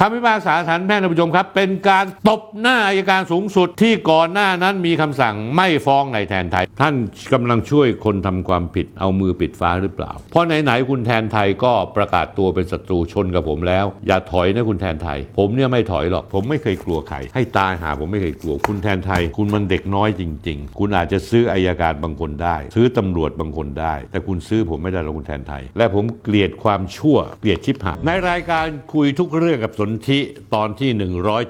[0.00, 6.94] คำพิพากษาศาลแพ่งท่านผู้ชมครับ เป็นการตบหน้าอายการสูงสุดที่ก่อนหน้านั้นมีคำสั่งไม่ฟ้องในายแทนไทย ท่าน
[7.32, 30.18] กำลังช่วยคนทำความผิดเอามือปิดฟ้าหรือเปล่า เพราะไหนๆคุณแทนไทยก็ประกาศตัวเป็นศัตรูชนกับผมแล้ว อย่าถอยนะคุณแทนไทย ผมเนี่ยไม่ถอยหรอก ผมไม่เคยกลัวใครให้ตายหาผมไม่เคยกลัวคุณแทนไทย คุณมันเด็กน้อยจริง ๆ คุณอาจจะซื้ออายการบางคนได้ ซื้อตำรวจบางคนได้ แต่คุณซื้อผมไม่ได้หรอกคุณแทนไทย และผมเกลียดความชั่วเกลียดชิบหายในรายการคุยทุกเรื่องกับสนธิ
[30.54, 30.90] ตอนที่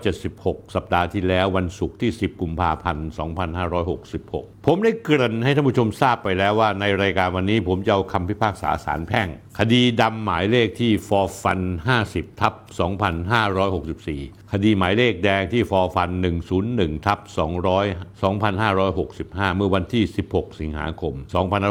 [0.03, 3.09] 176 สัปดาห์ที่แล้ววันศุกร์ที่ 10 กุมภาพันธ์
[3.87, 9.29] 2566 ผมได้เกริ่นให้ท่านผู้ชมทราบไปแล้วว่าในรายการวันนี้ผมจะเอาคำพิพากษาศาลแพ่ง
[9.61, 11.61] คดีดำหมายเลขที่ฟอร์ฟัน
[12.01, 12.55] 50 ทับ
[13.73, 16.11] 2564 คดีหมายเลขแดงที่ฟอร์ฟัน
[16.59, 17.19] 101 ทับ
[17.99, 18.23] 200
[18.93, 21.15] 2565 เมื่อวันที่ 16 สิงหาคม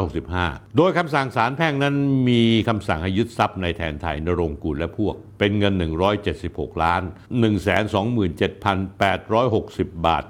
[0.09, 1.95] 2565 โดยคำสั่งศาลแพ่งนั้น
[2.29, 5.73] มีคำสั่งให้ยึดทรัพย์ในแทนไทยนรงกุลและพวก เป็นเงิน
[6.27, 7.01] 176 ล้าน
[9.13, 10.23] 127,860 บาท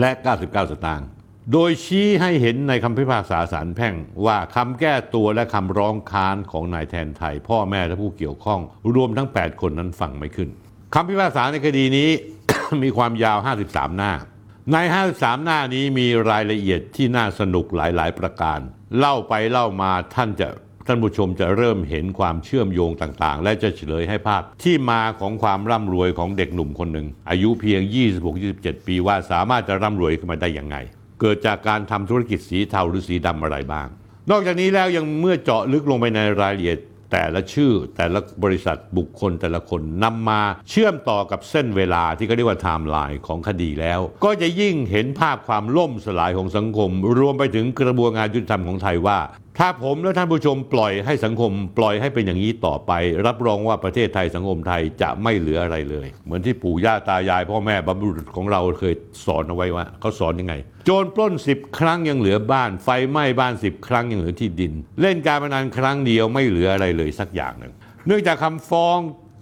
[0.00, 0.10] และ
[0.40, 1.08] 99 สตางค์
[1.52, 3.94] โดยชี้ให้เห็นในคำพิพากษาศาลแพ่ง
[4.26, 8.60] ว่าคำแก้ตัวและคำร้องค้านของนายแทนไทย พ่อแม่และผู้เกี่ยวข้อง
[8.94, 10.48] รวมทั้ง 8 คนนั้นฟังไม่ขึ้น
[10.94, 12.10] คำพิพากษาในคดีนี้
[12.82, 14.12] มีความยาว 53 หน้า
[14.72, 14.76] ใน
[15.10, 18.58] 53 หน้านี้มีรายละเอียดที่น่าสนุกหลาย ๆ ประการ
[18.98, 20.48] เล่าไปเล่ามาท่านจะ
[20.86, 27.80] ท่านผู้ชมจะเริ่มเห็นความเชื่อมโยงต่างๆ และจะเฉลยให้ภาพที่มาของความร่ำรวยของเด็กหนุ่มคนหนึ่ง อายุเพียง
[28.34, 30.78] 26-27 ปีว่าสามารถจะร่ำรวยขึ้นมาได้อย่างไง
[31.20, 33.86] เกิดจากการทำธุรกิจสีเทาหรือสีดำอะไรบ้าง
[34.30, 36.78] นอกจากนี้แล้วยังเมื่อเจาะลึกลงไปในรายละเอียด
[37.12, 49.18] แต่ละชื่อ แต่ละบริษัทบุคคลแต่ละคนนำมาเชื่อมต่อกับเส้นเวลาที่เขาเรียกว่าไทม์ไลน์ของคดีแล้ว ก็จะยิ่งเห็นภาพความล่มสลายของสังคม รวมไปถึงกระบวนการยุติธรรมของไทยว่า
[49.60, 52.92] ถ้าผมและท่านผู้ชมปล่อยให้สังคม ปล่อยให้เป็นอย่างนี้ต่อไป
[53.26, 58.94] รับรองว่าประเทศไทยสังคมไทยจะไม่เหลืออะไรเลย เหมือนที่ปู่ย่าตายาย พ่อแม่บรรพบุรุษของเราเคย
[59.26, 60.54] สอนเอาไว้ว่าเขาสอนยังไง
[60.84, 67.72] โจรปล้นสิบครั้งยังเหลือบ้าน ไฟไหม้บ้านสิบครั้งยังเหลือที่ดิน เล่นการพนันครั้งเดียวไม่เหลืออะไรเลยสักอย่างหนึ่ง
[68.06, 68.98] เนื่องจากคำฟ้อง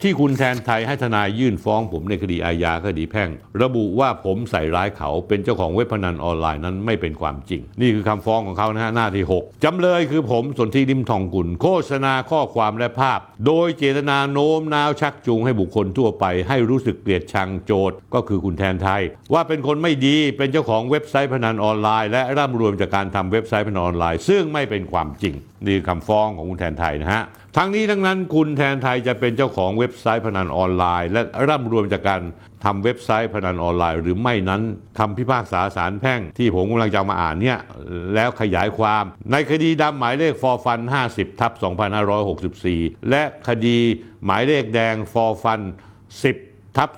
[0.06, 3.30] ที่คุณแทนไทยให้ทนายยื่นฟ้องผมในคดีอาญาคดีแพ่ง
[3.62, 25.34] ระบุว่าผมใส่ร้ายเขาเป็นเจ้าของเว็บพนันออนไลน์นั้นไม่เป็นความจริง นี่คือคำฟ้องของเขานะฮะหน้าที่ 6จำเลยคือผมสนธิริมทองกุล โฆษณาข้อความและภาพ โดยเจตนาโน้มน้าวชักจูงให้บุคคลทั่วไป ให้รู้สึกเกลียดชังโจทย์ ก็คือคุณแทนไทย ว่าเป็นคนไม่ดีเป็นเจ้าของเว็บไซต์พนันออนไลน์ และร่ำรวยจากการทำเว็บไซต์พนันออนไลน์ ซึ่งไม่เป็นความจริง
[25.66, 27.24] นี่คำฟ้องของคุณแทนไทยนะฮะ
[27.56, 32.22] ทั้งนี้ทั้งนั้นคุณแทนไทยจะเป็นเจ้าของเว็บไซต์พนันออนไลน์ และร่ำรวยจากการ
[32.64, 34.62] ทำเว็บไซต์พนันออนไลน์ หรือไม่นั้น
[34.98, 37.58] คำพิพากษาศาลแพ่งที่ผมกำลังจะมาอ่านเนี่ย
[38.14, 40.80] แล้วขยายความ ในคดีดำหมายเลขฟอร์ฟัน
[41.10, 41.52] 50 ทับ
[42.30, 43.78] 2564 และคดี
[44.24, 46.88] หมายเลขแดงฟอร์ฟัน 10 ทับ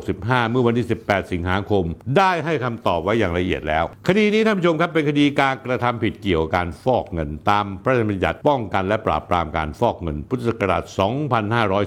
[0.00, 1.84] 2565 เมื่อวันที่ 18 สิงหาคม
[2.18, 10.84] ได้ให้คำตอบไว้อย่างละเอียดแล้ว คดีนี้ท่านผู้ชมครับเป็นคดีการกระทำผิดเกี่ยวกับการฟอกเงิน ตามพระราชบัญญัติป้องกันและปราบปรามการฟอกเงิน พุทธศักราช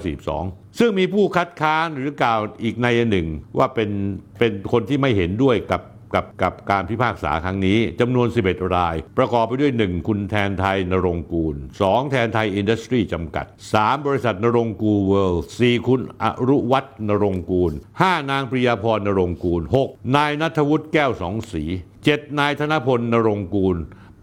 [0.08, 3.26] 2542 ซึ่งมีผู้คัดค้านหรือกล่าวอีกนัยหนึ่ง
[3.58, 3.90] ว่าเป็น
[4.38, 5.80] เป็นคนที่ไม่เห็นด้วยกับ
[6.14, 11.54] กับกับการพิพากษาครั้งนี้จำนวน 11 ราย ประกอบไปด้วย 1 คุณแทนไทยณรงค์กูล
[11.84, 21.64] 2 แทนไทยอินดัสทรีจำกัด 3 บริษัทณรงค์กูลเวิลด์4คุณอรุวัฒน์ณรงค์กูล 5 นางปริยาพรณรงค์กูล 6 นายนัทวุฒิแก้วสองสี
[22.02, 23.76] 7 นายธนพลณรงค์กูล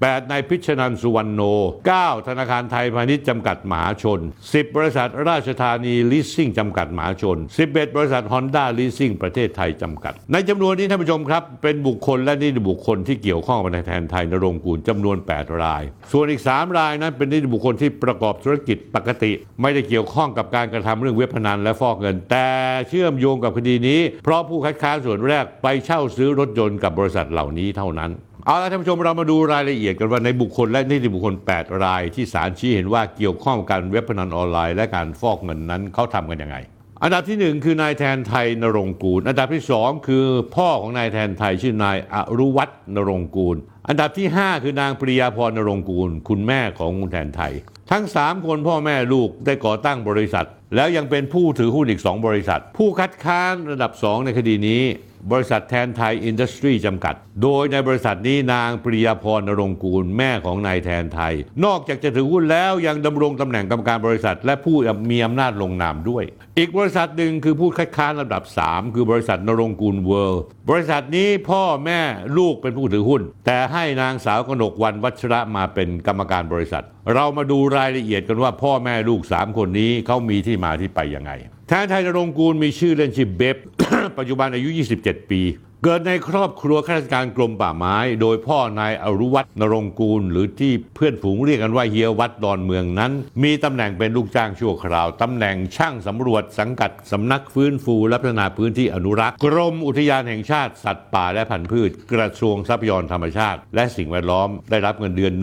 [0.06, 1.42] 8นายพิชนันสุวรรณโน
[1.90, 4.20] 9 ธนาคารไทยพาณิชย์จำกัดมหาชน
[4.52, 7.38] 10 บริษัทราชธานีลิสซิ่งจำกัดมหาชน
[7.68, 19.32] 11 บริษัทฮอนด้าลิสซิ่งประเทศไทยจำกัด ในจำนวนนี้ท่านผู้ชมครับ เป็นบุคคลและนิติบุคคลที่เกี่ยวข้องกับนายแทนไทยนรงกูลจำนวน 8 ราย ส่วนอีก 3 รายนั้นเป็นนิติบุคคลที่ประกอบธุรกิจปกติ
[19.62, 22.48] ไม่ได้เกี่ยวข้องกับการกระทำเรื่องเว็บพนันและฟอกเงิน แต่
[22.90, 28.12] เชื่อมโยงกับคดีนี้ เพราะผู้คัดค้านส่วนแรกไปเช่าซื้อรถยนต์กับบริษัทเหล่านี้เท่านั้น
[28.50, 36.58] เอาละท่านผู้ชมเรามาดูรายละเอียดกันว่าในบุคคลและนิติบุคคล 8 รายที่ศาลชี้เห็นว่าเกี่ยวข้องกับเว็บพนันออนไลน์และการฟอกเงินนั้นเขาทำกันยังไง
[37.04, 40.26] อันดับที่หนึ่งคือนายแทนไทยนรงกูล อันดับที่สองคือ
[40.56, 43.58] พ่อของนายแทนไทยชื่อนายอรุวัฒน์นรงกูล
[43.90, 47.54] อันดับที่ห้าคือนางปริยาพรนรงกูล คุณแม่ของคุณแทนไทย
[47.92, 50.46] ทั้ง 3 คนพ่อแม่ลูกได้ก่อตั้งบริษัท
[50.76, 54.84] แล้วยังเป็นผู้ถือหุ้นอีก 2 บริษัท ผู้คัดค้านระดับ 2 ในคดีนี้
[55.32, 61.34] บริษัทแทนไทยอินดัสทรีจำกัด โดยในบริษัทนี้นางปริยาพรนรงกูลแม่ของนายแทนไทย
[61.66, 64.76] นอกจากจะถือหุ้นแล้วยังดำรงตำแหน่งกรรมการบริษัท และผู้
[65.12, 66.24] มีอำนาจลงนามด้วย
[66.58, 72.00] อีกบริษัทหนึ่งคือผู้คัดค้านระดับ 3 คือบริษัทนรงกูลเวิลด์บริษัทนี้พ่อแม่
[72.38, 76.84] ลูกเป็นผู้ถือหุ้น แต่ให้นางสาวกนกวันวัชระมาเป็นกรรมการบริษัท
[77.16, 81.32] เรามาดูรายละเอียดกันว่าพ่อแม่ลูก3คนนี้เขามีที่มาที่ไปยังไง
[81.68, 83.58] แทนไทยนรงค์กูลมีชื่อเล่นชื่อเบฟ
[84.18, 84.70] ปัจจุบันอายุ
[85.00, 85.42] 27 ปี
[85.84, 93.12] เกิดในครอบครัวข้าราชการกรมป่าไม้ โดยพ่อนายอรุวัฒน์นรงค์กูล หรือที่เพื่อนฝูงเรียกกันว่าเฮียวัดดอนเมืองนั้น
[93.44, 105.34] มีตำแหน่งเป็นลูกจ้างชั่วคราว ตำแหน่งช่างสำรวจสังกัดสำนักฟื้นฟูและพัฒนาพื้นที่อนุรักษ์ กรมอุทยานแห่งชาติสัตว์ป่าและพันธุ์พืช กระทรวงทรัพยากรธรรมชาติ และสิ่งแวดล้อมได้รับเงินเดือน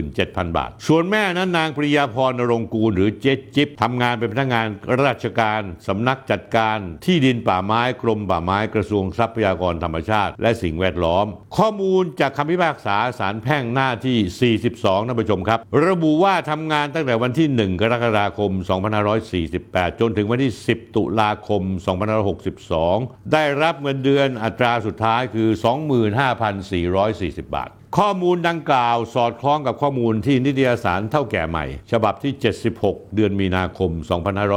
[0.00, 4.66] 17,000 บาท ส่วนแม่นั้นนางปริยาพรนรงค์กูล หรือเจ๊จิ๊บทำงานเป็นพนักงาน
[5.04, 11.26] ราชการสำนักจัดการ ที่ดินป่าไม้กรมป่าไม้กระทรวงทรัพยากรธรรมชาติ และสิ่งแวดล้อม
[11.56, 18.52] ข้อมูลจากคำพิพากษาศาลแพ่งหน้าที่ 42ท่านผู้ชมครับ ระบุว่าทำงานตั้งแต่วันที่ 1 กรกฎาคม
[19.26, 21.62] 2548 จนถึงวันที่ 10 ตุลาคม
[22.68, 25.48] 2562 ได้รับเงินเดือนอัตราสุดท้ายคือ
[26.32, 32.32] 25,440 บาทข้อมูลดังกล่าวสอดคล้องกับข้อมูลที่นิตยสารเท่าแก่ใหม่ ฉบับที่
[32.74, 33.90] 76 เดือนมีนาคม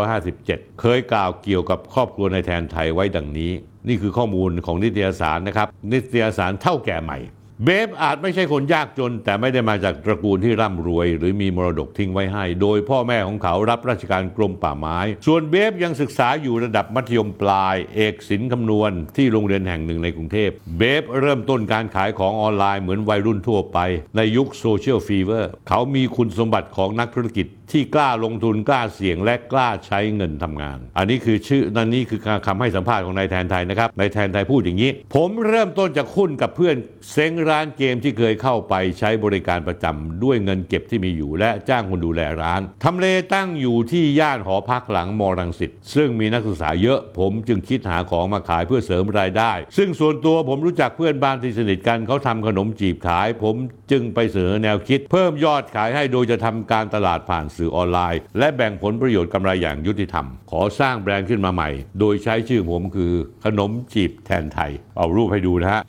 [0.07, 3.51] 2557 เคยกล่าวเกี่ยวกับครอบครัวในแทนไทยไว้ดังนี้
[3.87, 7.19] นี่คือข้อมูลของนิตยสารนะครับ นิตยสารเท่าแก่ใหม่
[7.65, 23.79] เบฟอาจไม่ใช่คนยากจน แต่ไม่ได้มาจากตระกูลที่ร่ำรวย หรือมีมรดกทิ้งไว้ให้ โดยพ่อแม่ของเขารับราชการกรมป่าไม้ ส่วนเบฟยังศึกษาอยู่ระดับมัธยมปลาย เอกศิลป์คำนวณที่โรงเรียนแห่งหนึ่งในกรุงเทพ เบฟเริ่มต้นการขายของออนไลน์เหมือนวัยรุ่นทั่วไป
[24.17, 36.75] ในยุค social fever เขามีคุณสมบัติของนักธุรกิจ ที่กล้าลงทุนกล้าเสี่ยงและกล้าใช้เงินทำงาน อันนี้คือชื่อนั่นนี่คือคำให้สัมภาษณ์ของนายแทนไทยนะครับนายแทนไทยพูดอย่างนี้ ผมเริ่มต้นจากหุ้นกับเพื่อน
[37.11, 53.55] เซ้งร้านเกมที่เคยเข้าไปใช้บริการประจำด้วยเงินเก็บที่มีอยู่ และจ้างคนดูแลร้านทำเลตั้งอยู่ที่ย่านหอพักหลังม.รังสิตซึ่งมีนักศึกษาเยอะ ผมจึงคิดหาของมาขายเพื่อเสริมรายได้ ซึ่งส่วนตัวผมรู้จักเพื่อนบ้านที่สนิทกันเขาทำขนมจีบขาย ผม
[53.91, 61.69] จึงไปเสนอแนวคิด เพิ่มยอดขายให้โดยจะทำการตลาดผ่านสื่อออนไลน์ และแบ่งผลประโยชน์กำไรอย่างยุติธรรม ขอสร้างแบรนด์ขึ้นมาใหม่
[61.99, 63.13] โดยใช้ชื่อผมคือ
[63.45, 65.81] ขนมจีบแทนไทย เอารูปให้ดูนะฮะ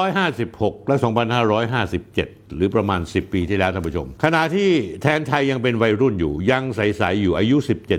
[0.00, 0.96] 2556 และ
[1.58, 4.70] 2557 หรือประมาณ 10 ปีที่แล้วท่านผู้ชม ขณะที่
[5.02, 7.56] แทนไทยยังเป็นวัยรุ่นอยู่ ยังใสๆอยู่อายุ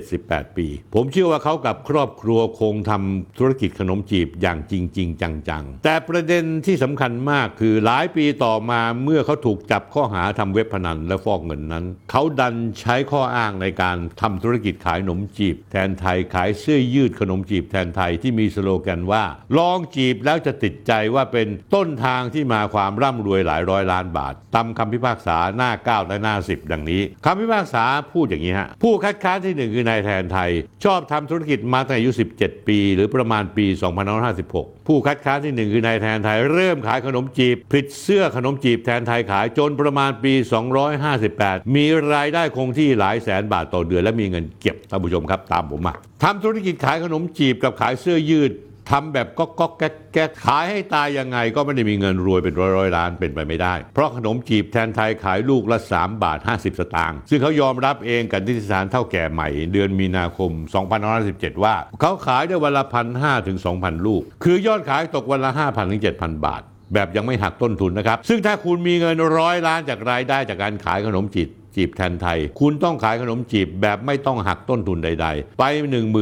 [0.08, 19.24] 17-18 ปี ผมเชื่อว่าเขากับครอบครัวคงทำธุรกิจขนมจีบอย่างจริง ๆ จังๆ แต่ประเด็นที่สำคัญมากคือหลายปีต่อมาเมื่อเขาถูกจับข้อหาทำเว็บพนันและฟอกเงินนั้น เขาดันใช้ข้ออ้างในการทำธุรกิจขายขนมจีบ แทนไทยขายเสื้อยืดขนมจีบแทนไทยที่มีสโลแกนว่า
[19.58, 30.52] ลองจีบแล้วจะติดใจว่าเป็นต้นทางที่มาความร่ำรวยหลายร้อยล้านบาทตามคำพิพากษาหน้า 9 และหน้า 10 ดังนี้คำพิพากษาพูดอย่างนี้ฮะ ผู้คัดค้านที่หนึ่งคือนายแทนไทย
[30.84, 33.66] ชอบทำธุรกิจมาตั้งแต่อายุ 17 ปี หรือประมาณปี
[34.28, 40.34] 2556 ผู้คัดค้านที่หนึ่งคือนายแทนไทย เริ่มขายขนมจีบผลิตเสื้อขนมจีบแทนไทยขายจนประมาณปี
[41.04, 45.94] 258 มีรายได้คงที่หลายแสนบาทต่อเดือนและมีเงินเก็บท่านผู้ชมครับตามผมมา
[46.24, 48.52] ทำธุรกิจขายขนมจีบกับขายเสื้อยืด
[48.92, 60.52] ทำแบบก๊กก๊อกแก๊กแก๊กขายให้ตายยังไงก็ไม่ได้มีเงินรวยเป็นร้อยร้อยล้านเป็นไปไม่ได้ เพราะขนมจีบแทนไทยขายลูกละ 3 บาท 50 สตางค์ซึ่งเขายอมรับเองกับนิติสารเท่าแก่ใหม่ เดือนมีนาคม
[61.08, 66.62] 2517 ว่า เขาขายได้วันละพันห้าถึง2,000ลูก คือยอดขายตกวันละ 5,000ถึง7,000 บาท
[66.94, 75.64] แบบยังไม่หักต้นทุนนะครับซึ่งถ้าคุณมีเงินร้อยล้านจากรายได้จากการขายขนมจีบ จีบแทนไทย คุณต้องขายขนมจีบแบบไม่ต้องหักต้นทุนใด ๆ ไป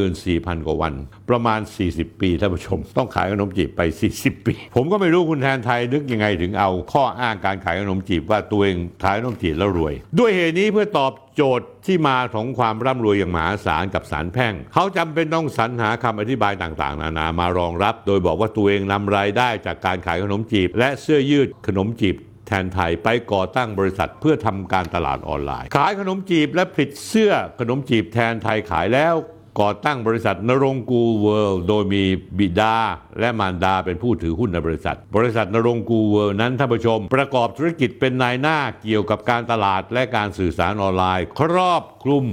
[0.06, 0.94] 14,000 กว่าวัน
[1.30, 3.82] ประมาณ 40 ปีท่านผู้ชม ต้องขายขนมจีบไป
[4.14, 22.16] 40 ปี ผมก็ไม่รู้คุณแทนไทยนึกยังไงถึงเอาข้ออ้างการขายขนมจีบว่าตัวเองขายขนมจีบแล้วรวย ด้วยเหตุนี้เพื่อตอบโจทย์ที่มาของความร่ำรวยอย่างมหาศาลกับสารแพ่ง เขาจำเป็นต้องสรรหาคำอธิบายต่างๆ นานามารองรับ โดยบอกว่าตัวเองนำรายได้จากการขายขนมจีบ และเสื้อยืดขนมจีบ
[22.52, 29.16] ทนไทยไปก่อตั้งบริษัทเพื่อทำการตลาดออนไลน์ ขายขนมจีบและผลิตเสื้อขนมจีบแทนไทยขายแล้ว
[29.62, 32.04] ก่อตั้งบริษัทนรงกูเวิลด์โดยมี
[32.40, 32.76] บิดา
[33.20, 42.26] และมารดาเป็นผู้ถือหุ้นในบริษัท บริษัทนรงกูเวิลด์นั้นท่านผู้ชม ประกอบธุรกิจเป็นนายหน้าเกี่ยวกับการตลาดและการสื่อสารออนไลน์ ครอบคลุม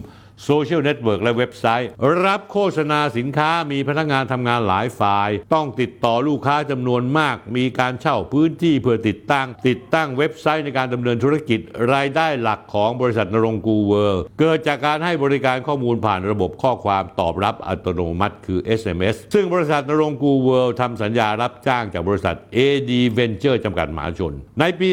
[0.45, 1.89] โซเชียลเน็ตเวิร์กและเว็บไซต์
[2.27, 11.61] รับโฆษณาสินค้ามีพนักงานทำงานหลายฝ่าย ต้องติดต่อลูกค้าจำนวนมาก มีการเช่าพื้นที่เพื่อติดตั้ง ติดตั้งเว็บไซต์ในการดำเนินธุรกิจ
[11.93, 24.89] รายได้หลักของบริษัทณรงค์กูลเวิร์ลเกิดจากการให้บริการข้อมูลผ่านระบบข้อความตอบรับอัตโนมัติคือ SMS ซึ่งบริษัทณรงค์กูลเวิร์ลทำสัญญารับจ้างจากบริษัท AD Venture จำกัดมหาชน ในปี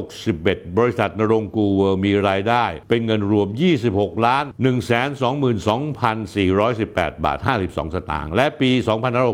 [0.00, 3.48] 2561 บริษัทณรงค์กูลเวิร์ลมีรายได้ เป็นเงินรวม
[3.86, 8.70] 26 ล้าน122,418 บาท 52 สตางค์ และปี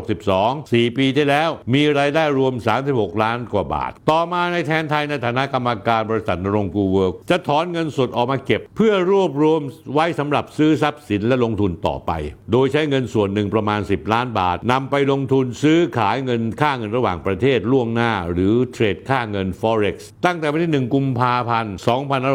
[0.03, 2.53] 2562 4 ปีที่แล้วมีรายได้รวม
[2.87, 9.61] 36 ล้านกว่าบาท ต่อมานายแทนไทยในฐานะกรรมการบริษัทณรงค์กูลเวิร์ลจะถอนเงินสดออกมาเก็บ เพื่อรวบรวม
[9.93, 12.11] ไว้สำหรับซื้อทรัพย์สินและลงทุนต่อไป
[12.51, 21.75] โดยใช้เงินส่วนหนึ่งประมาณ 10 ล้านบาทนำไปลงทุนซื้อขายเงินค่าเงินระหว่างประเทศล่วงหน้า หรือเทรดค่าเงิน forex ตั้งแต่วันที่ 1 กุมภาพันธ์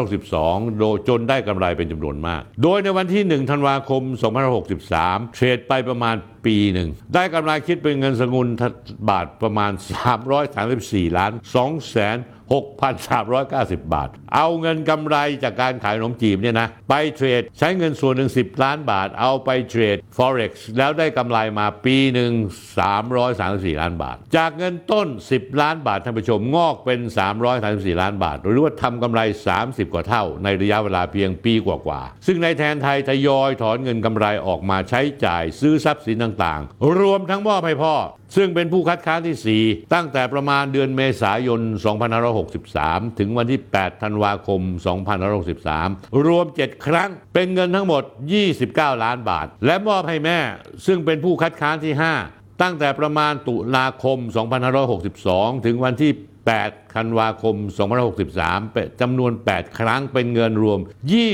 [0.09, 4.03] 2562 โดยจนได้กำไรเป็นจำนวนมาก โดยในวันที่ 1 ธันวาคม
[4.69, 8.47] 2563 เทรดไปประมาณ ปีหนึ่ง ได้กำไรคิดเป็นเงินสกุล
[9.09, 9.71] บาทประมาณ
[10.43, 11.31] 334 ล้าน
[11.61, 12.17] 2แสน
[12.53, 22.31] 6,390 บาท เอาเงินกำไรจากการขายขนมจีบเนี่ยนะ ไปเทรดใช้เงินส่วนหนึ่ง 10 ล้านบาท เอาไปเทรด Forex แล้วได้กำไรมาปีหนึ่ง
[23.07, 26.99] 334 ล้านบาท จากเงินต้น 10 ล้านบาทท่านผู้ชมงอกเป็น
[27.51, 29.21] 334 ล้านบาท หรือว่าทำกำไร
[29.57, 37.95] 30 กว่าเท่า ในระยะเวลาเพียงปีกว่าๆซึ่งในแทนไทยทยอยถอนเงินกำไรออกมาใช้จ่ายซื้อทรัพย์สินต่างๆ รวมทั้งมอบให้พ่อ
[38.35, 41.61] ซึ่งเป็นผู้คัดค้านที่ 4 ตั้งแต่ประมาณเดือนเมษายน
[42.39, 44.61] 2563 ถึงวันที่ 8 ธันวาคม
[45.43, 48.03] 2563 รวม 7 ครั้งเป็นเงินทั้งหมด
[48.53, 50.39] 29 ล้านบาท และมอบให้แม่
[50.85, 51.93] ซึ่งเป็นผู้คัดค้านที่
[52.27, 54.17] 5 ตั้งแต่ประมาณตุลาคม
[54.91, 56.11] 2562 ถึงวันที่
[56.53, 57.55] 8ธันวาคม
[58.27, 60.79] 2563จำนวน 8 ครั้งเป็นเงินรวม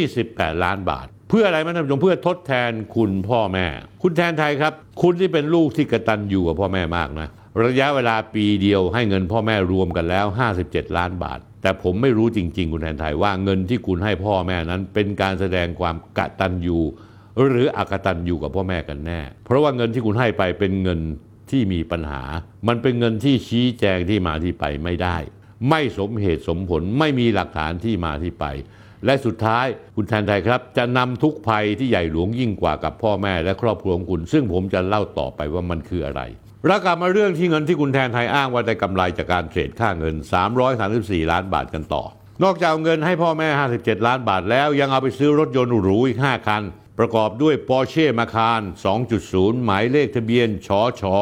[0.04, 3.66] 28 ล้านบาท เพื่ออะไรไหมท่านผู้ชมเพื่อทดแทนคุณพ่อแม่
[4.02, 7.28] คุณแทนไทยครับ คุณที่เป็นลูกที่กระตันอยู่กับพ่อแม่มากนะ
[7.64, 10.26] ระยะเวลาปีเดียวให้เงินพ่อแม่รวมกันแล้ว
[10.62, 16.80] 57 ล้านบาท แต่ผมไม่รู้จริง ๆ คุณแทนไทยว่าเงินที่คุณให้พ่อแม่นั้นเป็นการแสดงความกตัญญู
[17.50, 21.00] หรืออกตัญญูกับพ่อแม่กันแน่ เพราะว่าเงินที่คุณให้ไปเป็นเงิน
[21.52, 22.22] ที่มีปัญหา
[22.68, 25.18] มันเป็นเงินที่ชี้แจงที่มาที่ไปไม่ได้
[25.70, 28.46] ไม่สมเหตุสมผลไม่มีหลักฐานที่มาที่ไป
[29.06, 29.66] และสุดท้าย
[29.96, 36.22] คุณแทนไทยครับ จะนำทุกภัยที่ใหญ่หลวงยิ่งกว่ากับพ่อแม่และครอบครัวของคุณ ซึ่งผมจะเล่าต่อไปว่ามันคืออะไร
[36.68, 40.16] แล้วกลับมาเรื่องที่เงินที่คุณแทนไทยอ้างว่าได้กำไรจากการเทรดค่าเงิน
[40.74, 42.04] 334 ล้านบาทกันต่อ
[42.44, 46.64] นอกจากเอาเงินให้พ่อแม่ 57 ล้านบาทแล้วยังเอาไปซื้อรถยนต์หรูอีก 5 คัน
[47.00, 48.62] ประกอบด้วย Porsche Macan
[49.14, 51.18] 2.0 หมายเลขทะเบียนชอชอ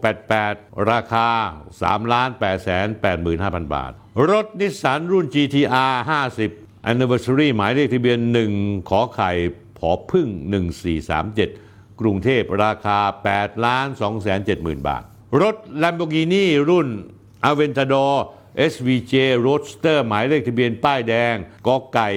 [0.00, 1.28] 1688 ราคา
[1.70, 2.88] 3ล้าน8แสน
[3.30, 3.92] 85,000 บาท
[4.30, 5.94] รถนิสสันรุ่น GTR
[6.32, 8.18] 50 Anniversary หมายเลขทะเบียน
[8.54, 9.30] 1 ขอไข่
[9.78, 10.28] ผอพึ่ง
[11.14, 12.98] 1437 กรุงเทพราคา
[13.32, 15.02] 8 ล้าน 2 70,000 บาท
[15.42, 16.88] รถ Lamborghini รุ่น
[17.50, 18.14] Aventador
[18.72, 19.14] SVJ
[19.46, 21.34] Roadster หมายเลขทะเบียนป้ายแดง
[21.66, 22.10] กอไก่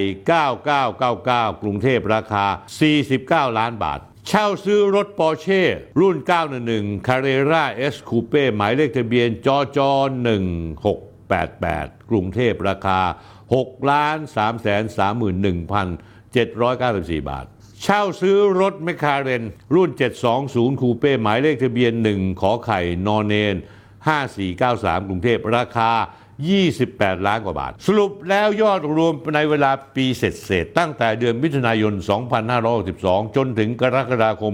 [0.78, 2.46] 9999 กรุงเทพราคา
[3.02, 5.62] 49 ล้านบาท เช่าซื้อรถปอร์เช่
[6.00, 6.16] รุ่น
[6.62, 13.00] 911 Carrera S Coupe หมายเลขทะเบียนจอจอ1688 กรุงเทพราคา
[13.56, 14.84] 6ล้าน3แสน
[15.66, 17.46] 31,794 บาท
[17.84, 19.44] เช่าซื้อรถแมคคาเรน
[19.76, 19.90] รุ่น
[20.36, 23.56] 720 คูเป้หมายเลขทะเบียน 1 ขอไข่นอนเนน
[24.32, 25.92] 5493 กรุงเทพราคา
[26.60, 31.94] 28 ล้านกว่าบาท สรุปแล้วยอดรวมในเวลาปีเสร็จเสร็จๆตั้งแต่เดือนมิถุนายน
[32.66, 34.54] 2562 จนถึงกรกฎาคม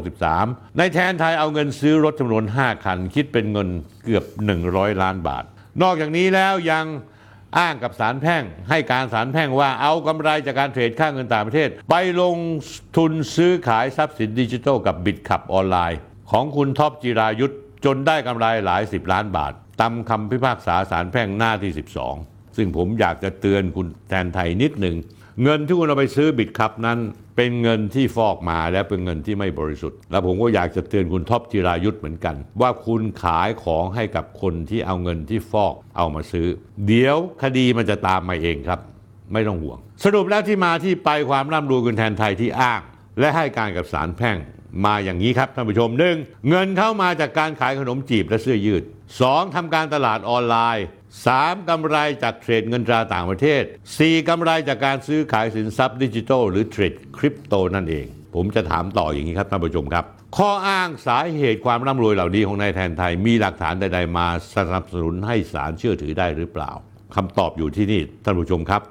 [0.00, 3.68] 2563 ในแทนไทยเอาเงินซื้อรถจำนวน 5 คัน คิดเป็นเงิน
[4.04, 4.24] เกือบ
[4.62, 5.44] 100 ล้านบาท
[5.82, 6.86] นอกจากนี้แล้วยัง
[7.58, 12.38] อ้างกับสารแพ่ง ให้การสารแพ่งว่าเอากำไรจากการเทรดค่าเงินต่างประเทศ ไปลง
[12.96, 15.98] ทุนซื้อขายทรัพย์สินดิจิทัลกับ Bitkub ออนไลน์
[16.30, 21.72] ของคุณท็อปจิรายุสจนได้กำไรหลายสิบล้านบาทตามคำพิพากษาศาลแพ่งหน้าที่
[22.14, 24.96] 12 ซึ่งผมอยากจะเตือนคุณแทนไทยนิดหนึ่ง
[25.42, 26.98] เงินที่คุณเอาไปซื้อ Bitkub นั้น
[27.36, 36.46] เป็นเงินที่ฟอกมาและเป็นเงินที่ไม่บริสุทธิ์ และผมก็อยากจะเตือนคุณท็อปจิรายุสเหมือนกัน ว่าคุณขายของให้กับคนที่เอาเงินที่ฟอกเอามาซื้อ
[36.86, 38.80] เดี๋ยวคดีมันจะตามมาเองครับ
[39.32, 42.80] ไม่ต้องห่วง สรุปแล้วที่มาที่ไปความร่ำรวยคุณแทนไทยที่อ้าง
[43.20, 44.36] และให้การกับสารแพ่ง
[44.84, 46.16] มาอย่างนี้ครับท่านผู้ชมหนึ่ง
[46.48, 48.82] เงินเข้ามาจากการขายขนมจีบและเสื้อยืด
[49.18, 49.54] 2.
[49.54, 50.86] ทำการตลาดออนไลน์
[51.24, 51.68] 3.
[51.68, 53.62] กำไรจากเทรดเงินตราต่างประเทศ
[53.96, 54.28] 4.
[54.28, 60.04] กำไรจากการซื้อขายสินทรัพย์ดิจิทัลหรือเทรดคริปโตนั่นเอง ผมจะถามต่ออย่างนี้ครับท่านผู้ชมครับ
[60.36, 66.70] ข้ออ้างสาเหตุความร่ำรวยเหล่านี้ของนายแทนไทยมีหลักฐานใดๆมาสนับสนุนให้ศาลเชื่อถือได้หรือเปล่า
[67.16, 68.82] คำตอบอยู่ที่นี่ท่านผู้ชมครับ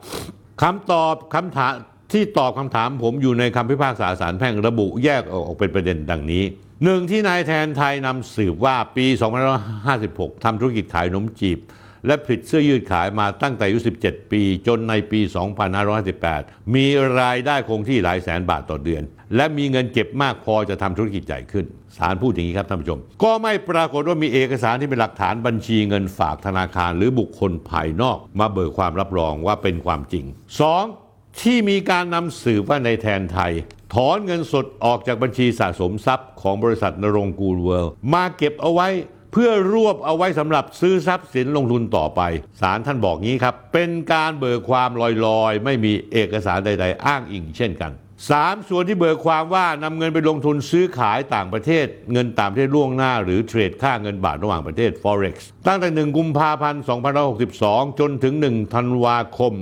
[0.64, 1.74] คำตอบคำถาม
[2.14, 6.44] ที่ตอบคำถามผมอยู่ในคำพิพากษาศาลแพ่งระบุแยกออกเป็นประเด็นดังนี้
[6.84, 9.06] หนึ่งที่นายแทนไทยนำสืบว่าปี
[9.76, 11.60] 2556ทำธุรกิจขายนมจีบ
[12.08, 15.20] และผลิตเสื้อยืดขายมาตั้งแต่อายุ 17 ปี จนในปี
[15.98, 16.86] 2558มี
[17.20, 19.04] รายได้คงที่หลายแสนบาทต่อเดือน
[19.36, 21.66] และมีเงินเก็บมากพอจะทำธุรกิจใหญ่ขึ้น
[21.98, 30.26] ศาลพูดอย่างนี้ครับท่านผู้ชม ก็ไม่ปรากฏว่ามีเอกสารที่เป็นหลักฐานบัญชีเงินฝากธนาคาร หรือบุคคลภายนอก มาเบิกความรับรองว่าเป็นความจริง
[30.84, 31.42] 2.
[31.42, 33.54] ที่มีการนำสืบว่าในแทนไทย
[33.94, 38.88] ถอนเงินสดออกจากบัญชีสะสมทรัพย์ของบริษัทนรงกูลเวิลด์มาเก็บเอาไว้
[39.36, 42.22] พื่อรวบเอาไว้สำหรับซื้อทรัพย์สินลงทุนต่อไป
[42.62, 44.90] ศาลท่านบอกงี้ครับ เป็นการเบิกความ
[45.26, 47.94] ลอยๆ ไม่มีเอกสารใด ๆ อ้างอิงเช่นกัน
[48.30, 55.36] สามส่วนที่เบิกความว่านำเงินไปลงทุนซื้อขายต่างประเทศ เงินต่างประเทศล่วงหน้า หรือเทรดค่าเงินบาทระหว่างประเทศ forex
[55.68, 56.84] ตั้งแต่ 1 กุมภาพันธ์
[57.40, 59.54] 2562 จนถึง 1 ธันวาคม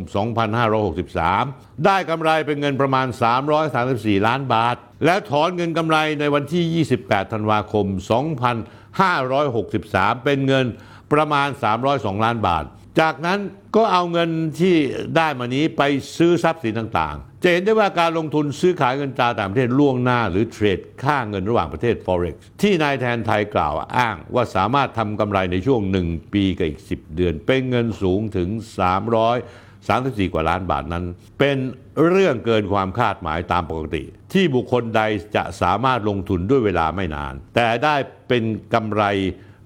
[0.67, 3.07] 2563 ได้กำไรเป็นเงินประมาณ
[3.67, 4.75] 334 ล้านบาท
[5.05, 7.85] และถอนเงินกำไรในวันที่ 28 ธันวาคม
[9.01, 10.65] 563 เป็นเงิน
[11.13, 11.47] ประมาณ
[11.85, 12.65] 302 ล้านบาท
[13.01, 13.39] จากนั้น
[13.75, 14.75] ก็เอาเงินที่
[15.15, 15.81] ได้มานี้ไป
[16.17, 28.50] ซื้อทรัพย์สินต่างๆ จะเห็นได้ว่าการลงทุนซื้อขายเงินตราต่างประเทศล่วงหน้า หรือเทรดค่าเงินระหว่างประเทศ forex ที่นายแทนไทยกล่าวอ้างว่าสามารถทำกำไรในช่วง 1 ปีกับอีก 10 เดือน เป็นเงินสูงถึง
[29.91, 31.05] 34 กว่าล้านบาทนั้น
[31.39, 31.57] เป็น
[32.09, 35.01] เรื่องเกินความคาดหมายตามปกติ ที่บุคคลใด
[35.35, 37.95] จะสามารถลงทุนด้วยเวลาไม่นาน แต่ได้
[38.27, 39.03] เป็นกำไร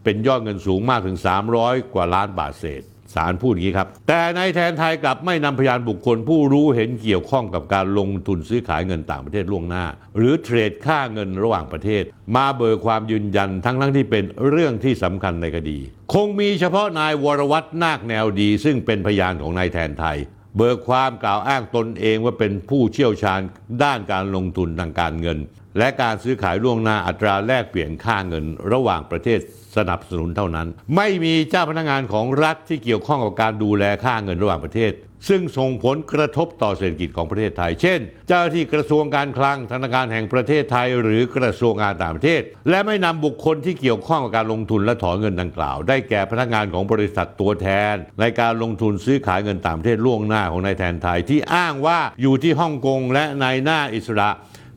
[0.04, 1.18] เป็นยอดเงินสูงมากถึง
[1.56, 2.84] 300 กว่าล้านบาทเศษ
[3.16, 9.86] ศาลพูดอย่างนี้ครับ แต่ในายแทนไทยกลับไม่นำพยานบุคคลผู้รู้เห็นเกี่ยวข้องกับการลงทุนซื้อขายเงินต่างประเทศล่วงหน้า
[10.18, 12.04] หรือเทรดค่าเงินระหว่างประเทศ
[12.36, 15.80] มาเบิกความยืนยันทั้งทั้งที่เป็นเรื่องที่สำคัญในคดี
[16.14, 20.18] คงมีเฉพาะนายวรวัตรนาคแนวดี ซึ่งเป็นพยานของนายแทนไทย
[20.58, 23.42] เบิกความกล่าวอ้างตนเองว่าเป็นผู้เชี่ยวชาญ
[23.84, 25.38] ด้านการลงทุนทางการเงิน
[25.78, 29.40] และการซื้อขายล่วงหน้าอัตราแลกเปลี่ยนค่าเงินระหว่างประเทศ
[29.78, 34.94] สนับสนุนเท่านั้น ไม่มีเจ้าพนักงานของรัฐที่เกี่ยวข้องกับการดูแลค่าเงินระหว่างประเทศ
[35.30, 54.30] ซึ่งส่งผลกระทบต่อเศรษฐกิจของประเทศไทย เช่น เจ้าหน้าที่กระทรวงการคลังธนาคารแห่งประเทศไทย หรือกระทรวงการต่างประเทศ และไม่นำบุคคลที่เกี่ยวข้องกับการลงทุนและถอนเงินดังกล่าว ได้แก่พนักงานของบริษัทตัวแทน ในการลงทุนซื้อขายเงินต่างประเทศล่วงหน้าของนายแทนไทยที่อ้างว่าอยู่ที่ฮ่องกงและนายหน้าอิสระ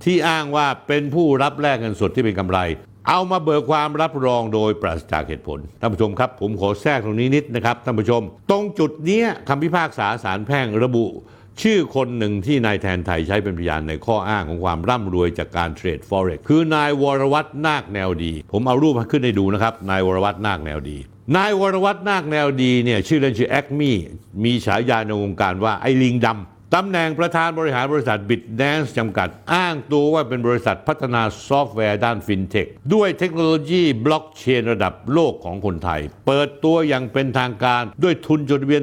[0.04, 2.58] ที่อ้างว่าเป็นผู้รับแลกเงินสดที่เป็นกำไร
[3.08, 11.06] เอามาเบิกความรับรองโดยปราศจากเหตุผลท่านผู้ชมครับ ผมขอแทรกตรงนี้นิดนะครับท่านผู้ชม ตรงจุดนี้คำพิพากษาศาลแพ่งระบุ
[11.62, 20.96] ชื่อคนหนึ่งที่นายแทนไทยใช้เป็นพยานในข้ออ้างของความร่ำรวยจากการเทรด forex คือ นายวรวัตนาคแนวดี ผมเอารูปมาขึ้นให้ดูนะครับนายวรวัตนาคแนวดี
[21.36, 23.96] นายวรวัตนาคแนวดีเนี่ยชื่อเล่นชื่อแอคมี่
[24.44, 38.82] มีฉายาในวงการว่าไอ้ลิงดำ ตำแหน่งประธานบริหารบริษัทบิดแดนซ์จำกัด อ้างตัวว่าเป็นบริษัทพัฒนาซอฟต์แวร์ด้านฟินเทค ด้วยเทคโนโลยีบล็อกเชนระดับโลกของคนไทย เปิดตัวอย่างเป็นทางการด้วยทุนจดทะเบียน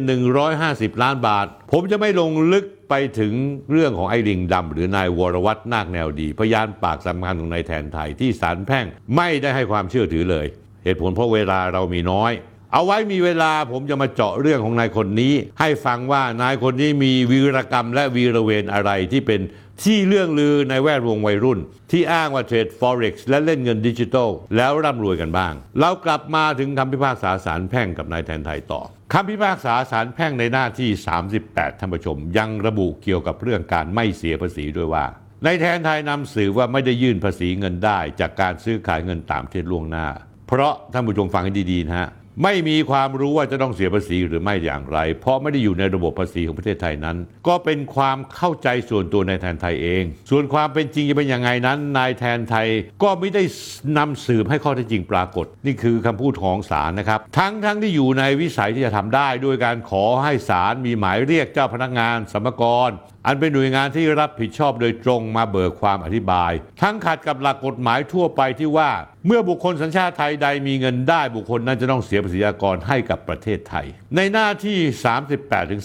[0.52, 3.34] 150 ล้านบาท ผมจะไม่ลงลึกไปถึง
[3.71, 10.45] เรื่องของไอ้ลิงดำหรือนายวรวัตนาคแนวดี พยานปากสำคัญของนายแทนไทยที่ศาลแพ่งไม่ได้ให้ความเชื่อถือเลย
[10.84, 12.32] เหตุผลเพราะเวลาเรามีน้อย
[12.73, 19.41] เอาไว้มีเวลาผมจะมาเจาะเรื่องของนายคนนี้ ให้ฟังว่านายคนนี้มีวีรกรรมและวีรเวรอะไรที่เป็น
[19.84, 21.60] ที่เรื่องลือในแวดวงวัยรุ่น
[21.91, 28.82] ที่อ้างว่าเทรด forex และเล่นเงินดิจิทัล แล้วร่ำรวยกันบ้าง เรากลับมาถึงคำพิพากษาศาลแพ่งกับนายแทนไทยต่อ
[29.13, 30.89] คำพิพากษาศาลแพ่งในหน้าที่
[31.34, 35.06] 38ท่านผู้ชม ยังระบุเกี่ยวกับเรื่องการไม่เสียภาษีด้วยว่า
[35.43, 40.08] ในแทนไทยนำสื่อว่าไม่ได้ยื่นภาษีเงินได้ จากการซื้อขายเงินตางประเทศล่วงหน้า
[40.47, 42.10] เพราะท่านผู้ชมฟังให้ดีๆนะฮะ
[42.43, 52.67] ไม่มีความรู้ว่าจะต้องเสียภาษีหรือไม่อย่างไร เพราะไม่ได้อยู่ในระบบภาษีของประเทศไทยนั้น ก็เป็นความเข้าใจส่วนตัวนายแทนไทยเอง ส่วนความเป็นจริงจะเป็นยังไงนั้น นายแทนไทย
[53.04, 53.43] ก็ไม่ได้
[53.97, 62.89] นำสืบให้ข้อเท็จจริงปรากฏ นี่คือคำพูดของศาลนะครับ ทั้งทั้งที่อยู่ในวิสัยที่จะทำได้ ด้วยการขอให้ศาลมีหมายเรียกเจ้าพนักงานสมกร
[63.29, 68.91] อันเป็นหน่วยงานที่รับผิดชอบโดยตรงมาเบิกความอธิบาย ทั้งขัดกับหลักกฎหมายทั่วไปที่ว่า
[69.27, 73.85] เมื่อบุคคลสัญชาติไทยใดมีเงินได้บุคคลนั้นจะต้องเสียภาษีอากรให้กับประเทศไทย
[74.15, 74.77] ในหน้าที่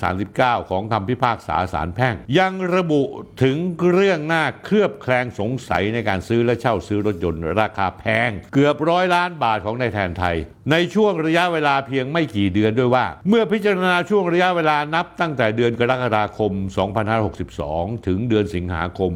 [0.03, 3.03] 38-39 ของคำพิพากษาศาลแพ่ง ยังระบุ
[3.43, 3.57] ถึง
[3.93, 10.37] เรื่องหน้าเคลือบแคลงสงสัยในการซื้อและเช่าซื้อรถยนต์ราคาแพง เกือบร้อยล้านบาทของนายแทนไทย
[10.73, 16.53] ในช่วงระยะเวลาเพียงไม่กี่เดือนด้วยว่า เมื่อพิจารณาช่วงระยะเวลานับตั้งแต่เดือนกรกฎาคม
[17.37, 19.13] 2562 ถึงเดือนสิงหาคม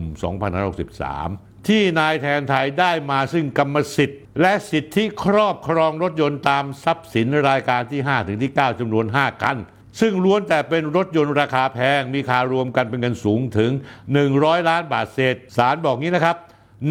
[0.82, 9.56] 2563 ที่นายแทนไทยได้มาซึ่งกรรมสิทธิ์ และสิทธิครอบครองรถยนต์ตามทรัพย์สินรายการที่ 5 ถึงที่ 9จำนวน 5 คัน
[10.00, 13.70] ซึ่งล้วนแต่เป็นรถยนต์ราคาแพง มีค่ารวมกันเป็นเงินสูงถึง
[14.18, 16.36] 100 ล้านบาทเศษศาลบอกงี้นะครับ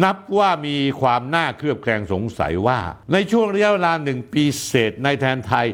[0.02, 2.78] นับว่ามีความน่าเคลือบแคลงสงสัยว่า
[3.12, 5.66] ในช่วงระยะเวลาหนึ่งปีเศษในแทนไทย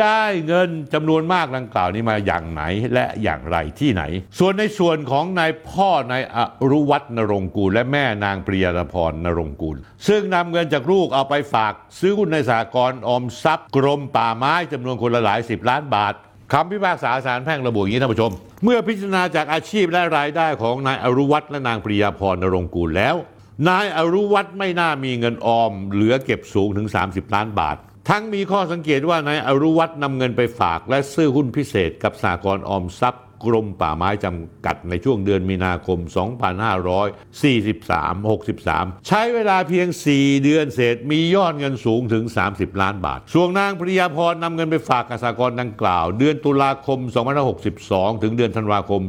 [0.00, 2.62] ได้เงินจำนวนมากดังกล่าวนี้มาอย่างไหน
[2.94, 4.02] และอย่างไรที่ไหน
[4.38, 6.38] ส่วนในส่วนของนายพ่อนายอ
[6.70, 9.76] รุวัฒนรงกูล และแม่นางปริยาพรนรงกูล
[10.08, 16.14] ซึ่งนำเงินจากลูกเอาไปฝาก ซื้อหุ้นในสหกรออมทรัพย์ กรมป่าไม้จำนวนคนละหลายสิบล้านบาท
[16.52, 18.32] คำพิพากษาศาลแพ่งระบุอย่างนี้ท่านผู้ชม
[18.64, 23.16] เมื่อพิจารณาจากอาชีพและรายได้ของนายอรุวัฒและนางปริยาพรนรงกูลแล้ว
[23.68, 27.76] นายอรุวัฒน์ไม่น่ามีเงินออม เหลือเก็บสูงถึง 30 ล้านบาท
[28.08, 35.98] ทั้งมีข้อสังเกตว่านายอรุวัฒน์นำเงินไปฝากและซื้อหุ้นพิเศษกับสากลออมทรัพย์กรมป่าไม้จำกัดในช่วงเดือนมีนาคม
[38.92, 46.98] 2543-63 ใช้เวลาเพียง 4 เดือนเศษมียอดเงินสูงถึง 30 ล้านบาท ส่วนนางปริยาพรนำเงินไปฝากกับสากลดังกล่าว เดือนตุลาคม
[47.60, 49.02] 2562 ถึงเดือนธันวาคม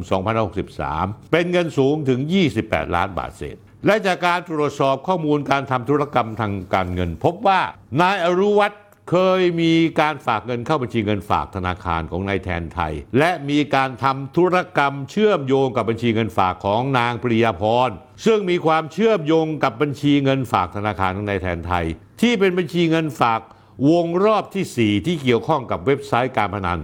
[0.62, 2.20] 2563 เป็นเงินสูงถึง
[2.58, 7.60] 28 ล้านบาทเศษ และจากการตรวจสอบข้อมูลการทำธุรกรรมทางการเงิน พบว่า
[8.00, 17.90] นายอรุวัฒน์เคยมีการฝากเงินเข้าบัญชีเงินฝากธนาคารของนายแทนไทย และมีการทำธุรกรรมเชื่อมโยงกับบัญชีเงินฝากของนางปริยาพร
[18.26, 21.86] ซึ่งมีความเชื่อมโยงกับบัญชีเงินฝากธนาคารของนายแทนไทย
[22.20, 23.40] ที่เป็นบัญชีเงินฝาก
[23.90, 26.78] วงรอบที่ 4 ที่เกี่ยวข้องกับเว็บไซต์การพนัน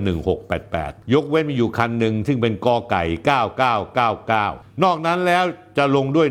[0.54, 3.04] 1688 ยกเว้นมีอยู่คันหนึ่งซึ่งเป็นกอไก่
[4.30, 5.44] 9999 นอกนั้นแล้ว
[5.78, 6.28] จะลงด้วย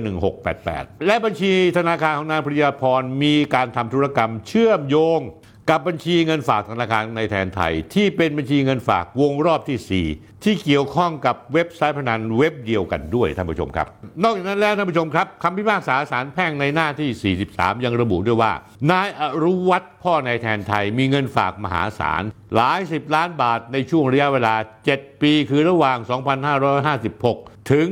[0.51, 5.21] 1688 และบัญชีธนาคารของนางปริยาพรมีการทำธุรกรรมเชื่อมโยง
[5.71, 13.87] กับบัญชีเงินฝากธนาคารในแทนไทย ที่เป็นบัญชีเงินฝากวงรอบที่ 4 ที่เกี่ยวข้องกับเว็บไซต์พนันเว็บเดียวกันด้วยท่านผู้ชมครับ
[14.23, 18.53] นอกจากนั้นแล้วท่านผู้ชมครับคำพิพากษาศาลแพ่งในหน้าที่ 43 ยังระบุด้วยว่า
[18.91, 22.23] นายอรุวัฒน์พ่อนายแทนไทยมีเงินฝากมหาศาล
[22.55, 24.55] หลายสิบล้านบาทในช่วงระยะเวลา
[24.89, 25.99] 7 ปีคือระหว่าง
[26.65, 27.87] 2556 ถึง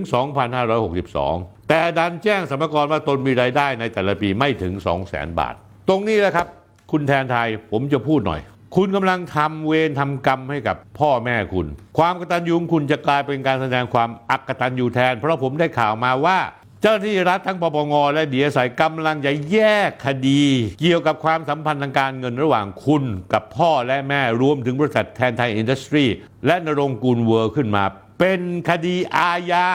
[0.82, 4.72] 2562 แต่ดันแจ้งสมรกรว่าตนมีรายได้ในแต่ละปีไม่ถึง
[5.06, 5.54] 200,000 บาท
[5.88, 6.48] ตรงนี้แหละครับ
[6.90, 8.40] คุณแทนไทยผมจะพูดหน่อย
[8.76, 11.66] คุณกำลังทำเวรทำกรรมให้กับพ่อแม่คุณ
[11.98, 16.38] ความกตัญญูของคุณจะกลายเป็นการแสดงความอักตัญญูแทน เพราะผมได้ข่าวมาว่า
[16.82, 20.42] เจ้าหน้าที่รัฐทั้งปปงและเดีเอสไอกำลังจะแยกคดี
[20.80, 26.04] เกี่ยวกับความสัมพันธ์ทางการเงินระหว่างคุณกับพ่อและแม่รวมถึงบริษัทแทนไทยอินดัสทรี
[26.46, 27.84] และณรงค์กูลเวิร์ลขึ้นมา
[28.20, 29.66] เป็นคดีอาญา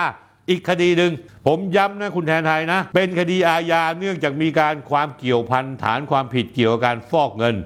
[0.49, 1.11] อีกคดีหนึ่ง
[1.47, 7.57] ผมย้ำนะคุณแทนไทยนะ เป็นคดีอาญาเนื่องจากมีการความเกี่ยวพันฐานความผิดเกี่ยวกับการฟอกเงิน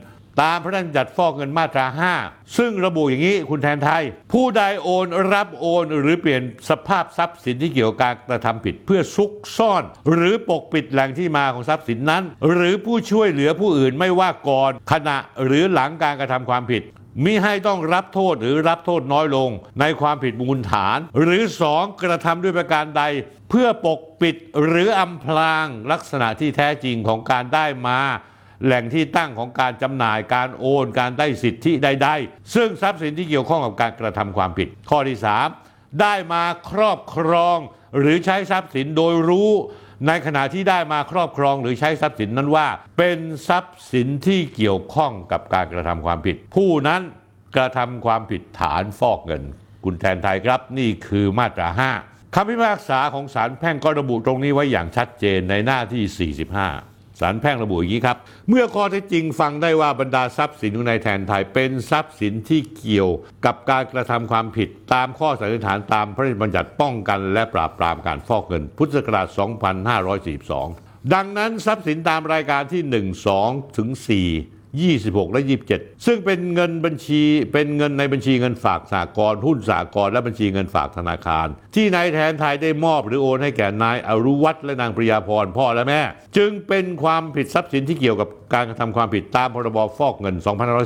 [0.42, 1.86] ตามพระราชบัญญัติฟอกเงินมาตรา
[2.22, 16.84] 5 ซึ่งระบุอย่างนี้คุณแทนไทย ผู้ใดโอนรับโอนหรือเปลี่ยนสภาพทรัพย์สินที่เกี่ยวกับการกระทำผิดเพื่อซุกซ่อน หรือปกปิดแหล่งที่มาของทรัพย์สินนั้น หรือผู้ช่วยเหลือผู้อื่นไม่ว่าก่อนขณะหรือหลังการกระทำความผิด
[17.24, 21.42] มิให้ต้องรับโทษหรือรับโทษน้อยลง ในความผิดมูลฐาน หรือ
[21.74, 23.04] 2 กระทำด้วยประการใด
[23.50, 28.00] เพื่อปกปิดหรืออำพรางลักษณะที่แท้จริงของการได้มา
[28.64, 35.18] แหล่งที่ตั้งของการจำหน่ายการโอน การได้สิทธิใดๆ ซึ่งทรัพย์สินที่เกี่ยวข้องกับการกระทำความผิด ข้อที่
[35.60, 37.58] 3 ได้มาครอบครอง
[38.00, 39.52] หรือใช้ทรัพย์สินโดยรู้
[40.08, 47.02] ในขณะที่ได้มาครอบครองหรือใช้ทรัพย์สินนั้นว่า เป็นทรัพย์สินที่เกี่ยวข้องกับการกระทำความผิด ผู้นั้น
[47.56, 49.44] กระทำความผิดฐานฟอกเงิน
[49.84, 51.68] คุณแทนไทยครับนี่คือมาตรา
[52.02, 56.89] 5คำพิพากษาของศาลแพ่งก็ระบุตรงนี้ไว้อย่างชัดเจนในหน้าที่ 45
[57.20, 58.18] สารแพ่งระบุอย่างนี้ครับ
[58.50, 63.10] เมื่อข้อเท็จจริงฟังได้ว่าบรรดาทรัพย์สินของนายแทนไทย เป็นทรัพย์สินที่เกี่ยว
[63.46, 69.28] กับการกระทำความผิด ตามข้อสันนิษฐานตามพระราชบัญญัติป้องกัน และปราบปรามการฟอกเงิน พุทธศักราช
[70.60, 75.42] 2542 ดังนั้นทรัพย์สินตามรายการที่ 1 2 ถึง 4 26 และ
[75.74, 86.02] 27 ซึ่งเป็นเงินบัญชีเป็นเงินในบัญชีเงินฝากสากลหุ้นสากลและบัญชีเงินฝากธนาคาร ที่นายแทนไทยได้มอบหรือโอนให้แก่นายอรุวัฒน์และนางปริยาพรพ่อและแม่
[86.38, 90.36] จึงเป็นความผิดทรัพย์สินที่เกี่ยวกับการกระทำความผิดตามพรบฟอกเงิน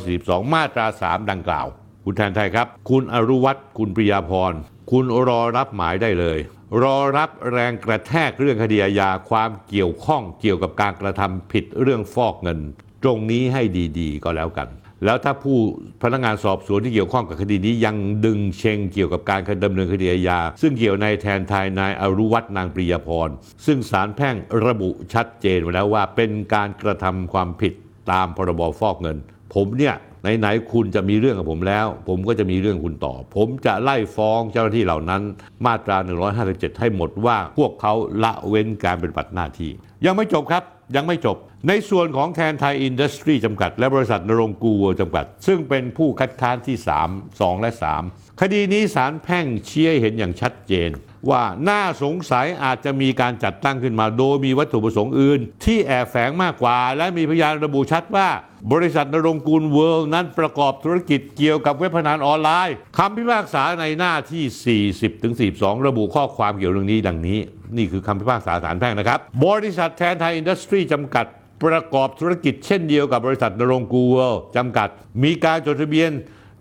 [0.01, 1.67] 2542 มาตรา 3 ดังกล่าว
[2.05, 4.53] คุณแทนไทยครับ คุณอรุวัฒน์คุณปริยาพร
[4.91, 6.39] คุณรอรับหมายได้เลย
[6.83, 12.59] รอรับแรงกระแทกเรื่องคดีอาญาความเกี่ยวข้องเกี่ยวกับการกระทำผิดเรื่องฟอกเงิน
[13.03, 13.61] ตรงนี้ให้
[13.99, 14.69] ดีๆ ก็แล้วกัน
[15.05, 15.57] แล้วถ้าผู้
[16.01, 23.29] พนักงานสอบสวนที่เกี่ยวข้องกับคดีนี้ยังดึงเชงเกี่ยวกับการดำเนินคดีอาญาซึ่งเกี่ยวในแทนทายนายอรุวัฒน์นางปริยพร
[23.65, 24.35] ซึ่งศาลแพ่ง
[24.65, 27.73] ระบุชัดเจนไว้แล้วว่าเป็นการกระทำความผิด
[28.11, 29.17] ตามพรบฟอกเงิน
[29.53, 29.95] ผมเนี่ย
[30.39, 35.21] ไหนๆคุณจะมีเรื่องกับผมแล้ว ผมก็จะมีเรื่องคุณต่อ ผมจะไล่ฟ้องเจ้าหน้าที่เหล่านั้น
[35.65, 35.97] มาตรา
[36.39, 39.71] 157 ให้หมดว่าพวกเขาละเว้นการปฏิบัติหน้าที่
[40.05, 40.63] ยังไม่จบครับ
[40.95, 46.77] ยังไม่จบ ในส่วนของแทนไทยอินดัสทรีจำกัด และบริษัทนรงกูว์จำกัด ซึ่งเป็นผู้คัดค้านที่
[47.07, 47.71] 3 2 และ
[48.05, 50.89] 3 คดีนี้สารแพ่งเชี่ยเห็นอย่างชัดเจน
[51.29, 58.29] ว่าน่าสงสัยอาจจะมีการจัดตั้งขึ้นมาโดยมีวัตถุประสงค์อื่น ที่แอบแฝงมากกว่า และมีพยานระบุชัดว่า
[58.71, 67.39] บริษัทณรงค์กูลเวิลด์นั้นประกอบธุรกิจเกี่ยวกับเว็บพนันออนไลน์คำพิพากษาในหน้าที่ 40ถึง42 ระบุข้อความเกี่ยวเรื่องนี้ดังนี้
[67.77, 71.25] นี่คือคำพิพากษาศาลแพ่งนะครับ บริษัทแทนไทยอินดัสทรีจำกัด
[71.63, 74.89] ประกอบธุรกิจเช่นเดียวกับบริษัทณรงค์กูลเวิลด์จำกัด
[75.23, 76.11] มีการจดทะเบียน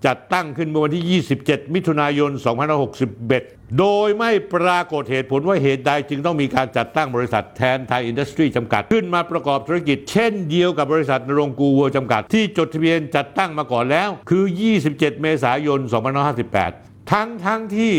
[0.06, 2.30] จัดตั้งขึ้นเมื่อวันที่ 27 มิถุนายน
[3.04, 14.44] 2561 โดยไม่ปรากฏเหตุผลว่าเหตุใดจึงต้องมีการจัดตั้งบริษัทแทนไทยอินดัสทรีจำกัด ขึ้นมาประกอบธุรกิจเช่นเดียวกับบริษัทณรงค์กูลเวิลด์จำกัด ที่จดทะเบียนจัดตั้งมาก่อนแล้ว คือ
[14.82, 15.80] 27 เมษายน
[16.46, 17.94] 2558 ทั้งทั้งที่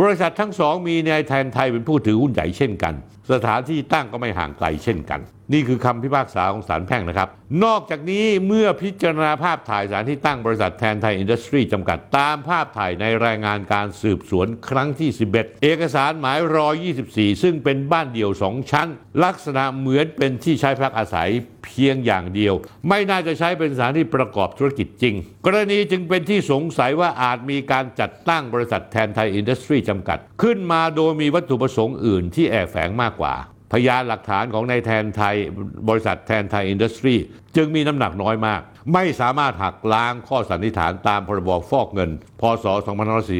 [0.00, 2.94] บริษัททั้งสองมีนายแทนไทยเป็นผู้ถือหุ้นใหญ่เช่นกัน
[3.32, 5.20] สถานที่ตั้งก็ไม่ห่างไกลเช่นกัน
[5.52, 7.28] นี่คือคำพิพากษาของศาลแพ่งนะครับ
[7.64, 16.68] นอกจากนี้เมื่อพิจารณาภาพถ่ายสารที่ตั้งบริษัทแทนไทยอินดัสทรีจำกัดตามภาพถ่ายในรายงานการสืบสวนครั้งที่ 11 เอกสารหมายรอ
[17.04, 18.88] 24 ซึ่งเป็นบ้านเดี่ยว 2 ชั้น
[19.24, 21.28] ลักษณะเหมือนเป็นที่ใช้พักอาศัย
[21.64, 22.54] เพียงอย่างเดียว
[22.88, 25.14] ไม่น่าจะใช้เป็นสถานที่ประกอบธุรกิจจริง
[25.46, 33.34] กรณีจึงเป็นที่สงสัยว่าอาจมีการจัดตั้งบริษัทแทนไทยอินดัสทรีจำกัด ขึ้นมาโดยมีวัตถุประสงค์อื่นที่แอบแฝงมากกว่า
[33.72, 35.36] พยานหลักฐานของนายแทนไทย
[35.88, 37.14] บริษัทแทนไทยอินดัสทรี
[37.56, 38.60] จึงมีน้ำหนักน้อยมาก
[38.94, 42.66] ไม่สามารถหักล้างข้อสันนิษฐานตามพรบฟอกเงิน พศ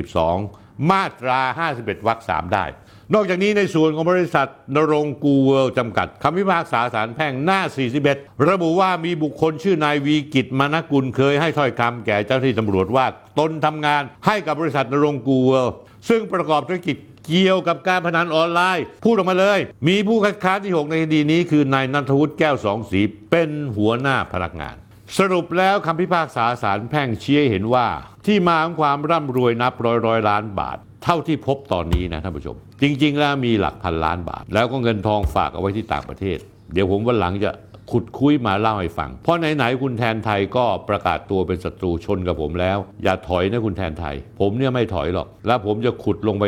[0.09, 1.41] 2542 มาตรา
[1.75, 2.67] 51 วรรค 3 ได้
[3.15, 7.61] นอกจากนี้ในส่วนของบริษัทนรงกูเวิลจำกัดคำพิพากษาศาลแพ่งหน้า
[8.05, 13.07] 41 ระบุว่ามีบุคคลชื่อนายวีกิจมานกุลเคยให้ถ้อยคำแก่เจ้าหน้าที่ตำรวจว่า
[13.39, 15.69] ตนทำงานให้กับบริษัทนรงกูเวิล
[16.09, 16.97] ซึ่งประกอบธุรกิจ
[17.29, 24.77] เกี่ยวกับการพนันออนไลน์ พูดออกมาเลย มีผู้คัดค้านที่ 6 ในคดีนี้คือนายนัทวุฒิแก้วสองสีเป็นหัวหน้าพนักงาน
[25.19, 27.87] สรุปแล้วคำพิพากษาศาลแพ่งชี้ให้เห็นว่า
[28.27, 36.39] ที่มาของความร่ำรวยนับร้อยร้อยล้านบาท เท่าที่พบตอนนี้นะท่านผู้ชม จริง ๆ แล้วมีหลักพันล้านบาท แล้วก็เงินทองฝากเอาไว้ที่ต่างประเทศ
[36.73, 37.51] เดี๋ยวผมวันหลังจะ
[37.91, 46.45] ขุดคุยมาเล่าให้ฟัง เพราะไหนๆคุณแทนไทยก็ประกาศตัวเป็นศัตรูชนกับผมแล้ว อย่าถอยนะคุณแทนไทย ผมเนี่ยไม่ถอยหรอก แล้วผมจะขุดลงไป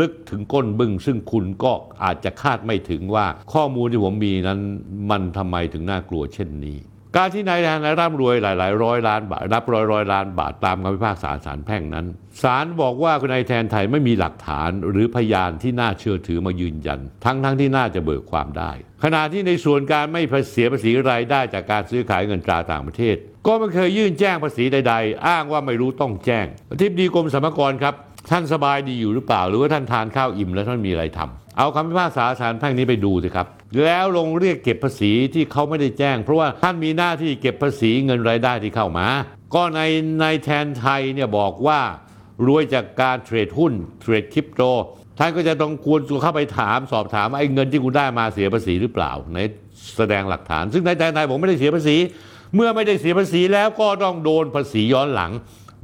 [0.00, 1.72] ลึกถึงก้นบึ้ง ซึ่งคุณก็
[2.04, 4.60] อาจจะคาดไม่ถึงว่าข้อมูลที่ผมมีนั้น
[5.10, 6.78] มันทำไมถึงน่ากลัวเช่นนี้
[7.16, 12.06] การที่นายแทนร่ำรวยหลายๆร้อยล้านบาทนับร้อยร้อยล้านบาทตามคำพิพากษาศาลแพ่งนั้น
[12.42, 18.70] ศาลบอกว่าคุณนายแทนไทยไม่มีหลักฐานหรือพยานที่น่าเชื่อถือมายืนยัน ทั้งๆทที่น่าจะเบิกความได้
[19.04, 27.94] ขณะที่ในส่วนการไม่เสียภาษีรายได้จากการซื้อขายเงินตราต่างประเทศ ก็ไม่เคยยื่นแจ้งภาษีใด ๆ อ้างว่าไม่รู้ต้องแจ้งอธิบดีกรมสรรพากรครับ
[28.30, 33.46] ท่านสบายดีอยู่หรือเปล่า หรือว่าท่านทานข้าวอิ่มแล้วท่านมีอะไรทำ เอาคำพิพากษาศาลแพ่งนี้ไปดูสิครับ
[33.84, 39.06] แล้วลงเรียกเก็บภาษีที่เขาไม่ได้แจ้ง เพราะว่าท่านมีหน้าที่เก็บภาษีเงินรายได้ที่เข้ามา
[39.54, 39.80] ก็ใน
[40.20, 41.80] ในแทนไทยเนี่ยบอกว่า
[42.46, 44.62] รวยจากการเทรดหุ้นเทรดคริปโต
[45.18, 49.38] ท่านก็จะต้องควรเข้าไปถามสอบถามว่าไอ้เงินที่คุณได้มาเสียภาษีหรือเปล่าใน
[49.96, 51.96] แสดงหลักฐาน ซึ่งในแทนไทยผมไม่ได้เสียภาษี
[52.54, 55.32] เมื่อไม่ได้เสียภาษีแล้วก็ต้องโดนภาษีย้อนหลัง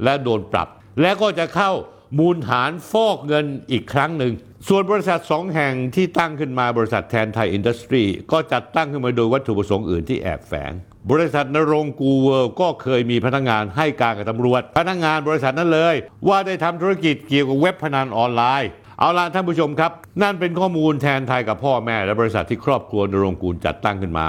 [0.03, 0.67] และโดนปรับ
[1.01, 1.71] และก็จะเข้า
[2.19, 4.33] มูลฐานฟอกเงินอีกครั้งหนึ่ง
[4.67, 10.71] ส่วนบริษัทสองแห่งที่ตั้งขึ้นมาบริษัทแทนไทยอินดัสทรีก็จัดตั้งขึ้นมาโดยวัตถุประสงค์อื่นที่แอบแฝง
[11.11, 15.95] บริษัทณรงค์กูลเวิร์ลก็เคยมีพนักงานให้การกับตำรวจ พนักงานบริษัทนั้นเลย
[16.27, 19.91] ว่าได้ทำธุรกิจเกี่ยวกับเว็บพนันออนไลน์เอาล่ะท่านผู้ชมครับ
[20.21, 24.27] นั่นเป็นข้อมูลแทนไทยกับพ่อแม่ และบริษัทที่ครอบครัวณรงค์กูลจัดตั้งขึ้นมา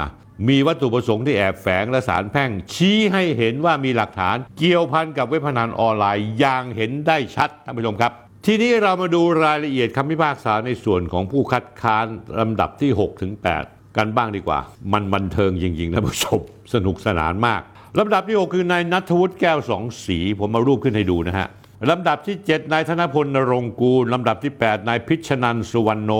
[0.48, 8.12] มีวัตถุประสงค์ที่แอบแฝงและศาลแพ่ง ชี้ให้เห็นว่ามีหลักฐาน เกี่ยวพันกับเว็บพนันออนไลน์อย่างเห็นได้ชัดท่านผู้ชมครับ
[8.46, 12.06] ทีนี้เรามาดูรายละเอียดคำพิพากษาในส่วนของผู้คัดค้าน
[12.40, 13.32] ลำดับที่ 6 ถึง
[13.64, 14.58] 8 กันบ้างดีกว่า
[14.92, 16.40] มันบันเทิงจริงๆท่านผู้ชม
[16.74, 17.62] สนุกสนานมาก
[17.98, 21.48] ลำดับที่ 6 คือนายนัทวุฒิแก้วสองสี ผมเอารูปขึ้นให้ดูนะฮะ
[21.90, 26.12] ลำดับที่ 7 นายธนพลณรงค์กูล ลำดับที่ 8 นายพิชนันสุวรรณโน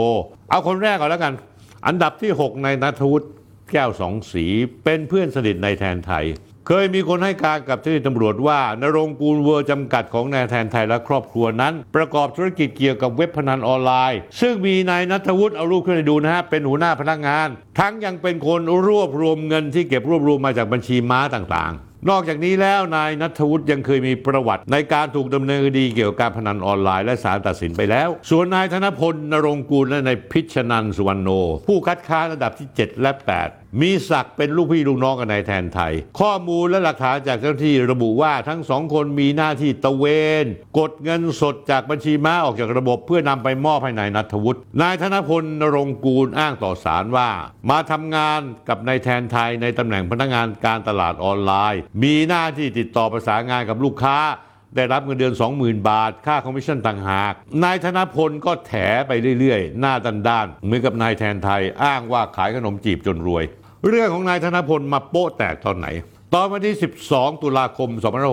[0.50, 1.34] เอาคนแรกก่อนแล้วกัน
[1.86, 3.28] อันดับที่ 6 นายนัทวุฒิ
[3.72, 4.44] แก้วสองสี
[4.84, 6.24] เป็นเพื่อนสนิทนายแทนไทย
[6.70, 31.30] เคยมีคนให้การกับเจ้าหน้าที่ตำรวจว่าณรงค์กูลเวิร์ลจำกัดของนายแทนไทยและครอบครัวนั้น ประกอบธุรกิจเกี่ยวกับเว็บพนันออนไลน์ ซึ่งมีนายนัทวุฒิเอารูปขึ้นให้ดูนะฮะ เป็นหัวหน้าพนักงาน ทั้งยังเป็นคนรวบรวมเงินที่เก็บรวบรวมมาจากบัญชีม้าต่างๆนอกจากนี้แล้วนายนัทวุฒิยังเคยมีประวัติ ในการถูกดำเนินคดีเกี่ยวกับการพนันออนไลน์และศาลตัดสินไปแล้ว ส่วนนายธนพลนรงค์กูลและนายพิชนันสุวรรณโน
[31.66, 40.04] ผู้คัดค้านระดับที่ 7 และ 8มีศักดิ์เป็นลูกพี่ลูกน้องกับนายแทนไทย ข้อมูลและหลักฐานจากเจ้าหน้าที่ระบุว่าทั้งสองคนมีหน้าที่ตะเว
[40.42, 40.44] น
[40.78, 47.30] กดเงินสดจากบัญชีม้าออกจากระบบ เพื่อนำไปมอบให้นายนัทวุฒินายธนพลนรงค์กูลอ้างต่อศาลว่า
[47.70, 54.18] มาทำงานกับนายแทนไทยในตำแหน่งพนักงานการตลาดออนไลน์ มีหน้าที่ติดต่อประสานงานกับลูกค้า
[54.76, 57.32] ได้รับเงินเดือน 20,000 บาท ค่าคอมมิชชั่นต่างหาก
[57.64, 58.72] นายธนพลก็แถ
[59.08, 59.94] ไปเรื่อยๆ หน้า
[60.28, 63.44] ด้านๆเหมือนกับนายแทนไทยอ้างว่าขายขนมจีบจนรวย
[63.86, 65.86] เรื่องของนายธนพลมาโป๊ะแตกตอนไหน
[66.34, 66.76] ตอนวันที่
[67.08, 67.88] 12 ตุลาคม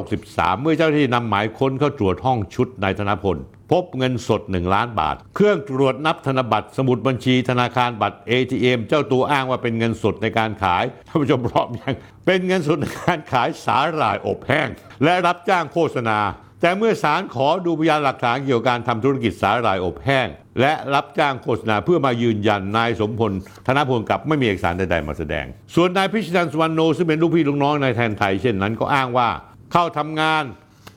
[0.10, 3.38] 2563 เมื่อเจ้าหน้าที่นำหมายค้นเข้าตรวจห้องชุดนายธนพล
[3.72, 11.94] พบเงินสด 1 ล้านบาท เครื่องตรวจนับธนบัตร สมุดบัญชีธนาคารบัตร ATM เจ้าตัวอ้างว่าเป็นเงินสดในการขายท่านผู้ชมพร้อมยัง
[12.26, 14.68] เป็นเงินสดในการขายสาหร่ายอบแห้ง
[15.04, 16.18] และรับจ้างโฆษณา
[16.66, 20.28] แต่เมื่อศาลขอดูพยานหลักฐานเกี่ยวกับการทำธุรกิจสาหร่ายอบแห้ง
[20.60, 23.32] และรับจ้างโฆษณาเพื่อมายืนยันนายสมพล
[23.68, 29.30] ธนพลกลับไม่มีเอกสารใดๆมาแสดง ส่วนนายพิชนันสุวรรณโนซึ่งเป็นลูกพี่ลูกน้องนายแทนไทยเช่นนั้นก็อ้างว่า
[29.72, 30.44] เข้าทำงาน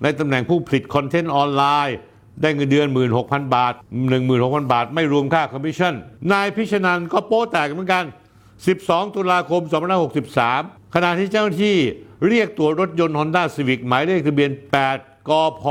[0.03, 1.97] ในตำแหน่งผู้ผลิตคอนเทนต์ออนไลน์
[2.43, 2.87] ได้เงินเดือน
[3.21, 3.75] 16,000 บาท
[4.23, 5.95] 16,000 บาท ไม่รวมค่าคอมมิชชั่น
[6.33, 8.05] นายพิชนันก็โป๊แตกเหมือนกัน
[8.59, 9.63] 12 ตุลาคม
[10.29, 11.77] 2563 ขณะที่เจ้าหน้าที่
[12.29, 14.51] เรียกตรวรถยนต์ Honda Civic หมายเลขทะเบียน
[14.91, 15.65] 8 กพ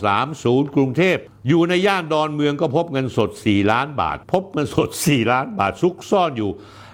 [0.00, 1.16] 6930 กรุงเทพ
[1.48, 6.50] อยู่ในย่านดอนเมืองก็พบเงินสด 4 ล้านบาท พบเงินสด 4 ล้านบาทซุกซ่อนอยู่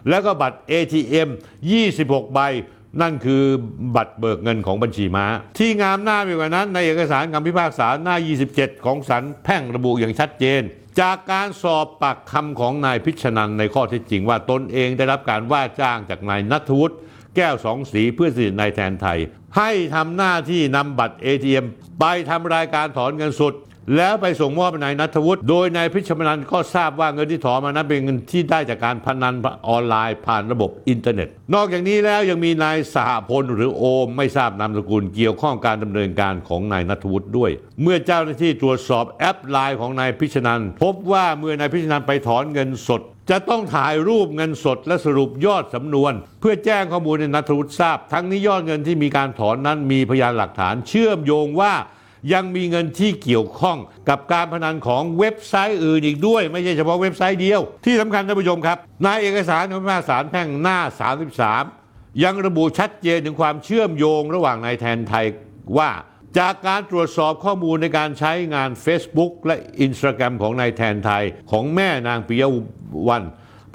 [0.09, 1.29] แล้วก็บัตร ATM
[1.83, 2.41] 26 ใบ
[3.03, 3.43] นั่นคือ
[3.97, 5.27] บัตรเบิกเงินของบัญชีม้า
[5.59, 8.17] ที่งามหน้าไปกว่านั้น ในเอกสารคำพิพากษาหน้า
[8.51, 10.63] 27 ของศาลแพ่งระบุอย่างชัดเจน
[11.01, 16.97] จากการสอบปากคำของนายพิชนันในข้อเท็จจริงว่าตนเองได้รับการว่าจ้างจากนายนัทวุฒิ
[17.37, 19.19] แก้วสองสีเพื่อนสนิทนายแทนไทย
[19.59, 21.65] ให้ทำหน้าที่นำบัตร ATM
[22.01, 23.55] ไปทำรายการถอนเงินสด
[23.97, 29.35] แล้วไปส่งมอบให้นายนัทวุฒิ โดยนายพิชนันก็ทราบว่าเงินที่ถอนมานั้นเป็นเงินที่ได้จากการพนัน
[29.69, 37.51] ออนไลน์ผ่านระบบอินเทอร์เน็ต นอกจากนี้แล้วยังมีนายสหพลหรือโอมไม่ทราบนามสกุลเกี่ยวข้องการดำเนินการของนายนัทวุฒิด้วย
[37.83, 51.75] เมื่อเจ้าหน้าที่ตรวจสอบแอปไลน์ของนายพิชนันพบว่าเมื่อนายพิชนันไปถอนเงินสด จะต้องถ่ายรูปเงินสดและสรุปยอดสำนวน เพื่อแจ้งข้อมูลให้นัทวุฒิทราบ ทั้งนี้ยอดเงินที่มีการถอนนั้นมีพยานหลักฐานเชื่อมโยงว่า
[52.33, 60.79] ยังมีเงินที่เกี่ยวข้องกับการพนันของเว็บไซต์อื่นอีกด้วย ไม่ใช่เฉพาะเว็บไซต์เดียว ที่สำคัญท่านผู้ชมครับในเอกสารของพิพากษาแพ่งหน้า
[61.51, 65.27] 33 ยังระบุชัดเจนถึงความเชื่อมโยงระหว่างนายแทนไทย
[65.79, 65.91] ว่า
[66.39, 72.43] จากการตรวจสอบข้อมูลในการใช้งาน Facebook และ Instagram ของนายแทนไทยของแม่นางปิย
[73.09, 73.23] วัน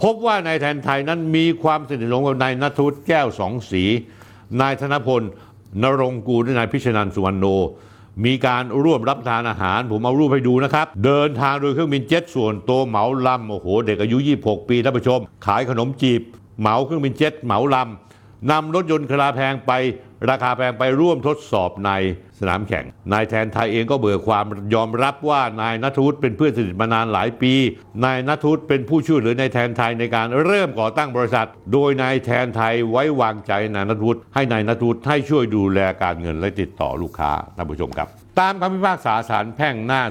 [0.01, 3.83] พบว่านายแทนไทยนั้นมีความสนิทสนมกับนายนัทวุฒิแก้วสองสี
[4.61, 5.21] นายธนพล
[5.83, 7.45] นรงค์กูและนายพิชนันสุวรรณโน
[8.25, 16.21] มีการร่วมรับทานอาหาร ผมเอารูปให้ดูนะครับ เดินทางโดยเครื่องบินเจ็ตส่วนตัวเหมาลำโอ้โห เด็กอายุ 26 ปีท่านผู้ชม ขายขนมจีบ
[16.59, 19.71] เหมาเครื่องบินเจ็ตเหมาลำนำรถยนต์คลาแพงไป
[20.29, 21.91] ราคาแพงไปร่วมทดสอบใน
[22.39, 27.53] สนามแข่ง นายแทนไทยเองก็เบื่อความยอมรับว่านายนัทวุฒิเป็นเพื่อนสนิทมานานหลายปี
[28.05, 40.01] นายนัทวุฒิเป็นผู้ช่วยเหลือนายแทนไทยในการเริ่มก่อตั้งบริษัท โดยนายแทนไทยไว้วางใจนายนัทวุฒิให้นายนัทวุฒิให้ช่วยดูแลการเงินและติดต่อลูกค้าท่านผู้ชมครับ ตามคำพิพากษาศาลแพ่งหน้า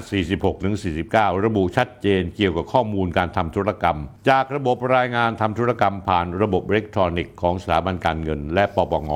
[0.67, 3.97] 46-49 ระบุชัดเจนเกี่ยวกับข้อมูลการทำธุรกรรม
[4.29, 9.11] จากระบบรายงานทำธุรกรรมผ่านระบบอิเล็กทรอนิกส์ของสถาบันการเงินและปปง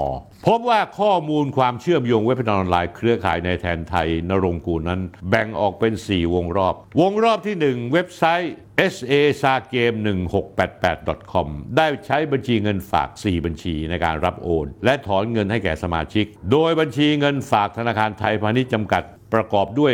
[0.47, 8.93] พบว่าข้อมูลความเชื่อมโยงเว็บพนันออนไลน์เครือข่ายในแทนไทยนรงกูนั้น แบ่งออกเป็น 4 วงรอบ วงรอบที่ 1 เว็บไซต์ sa
[9.41, 9.99] s a g a m e
[10.71, 19.93] 1688 com ได้ใช้บัญชีเงินฝาก 4 บัญชีในการรับโอน และถอนเงินให้แก่สมาชิก โดยบัญชีเงินฝากธนาคารไทยพาณิชย์จำกัดประกอบด้วย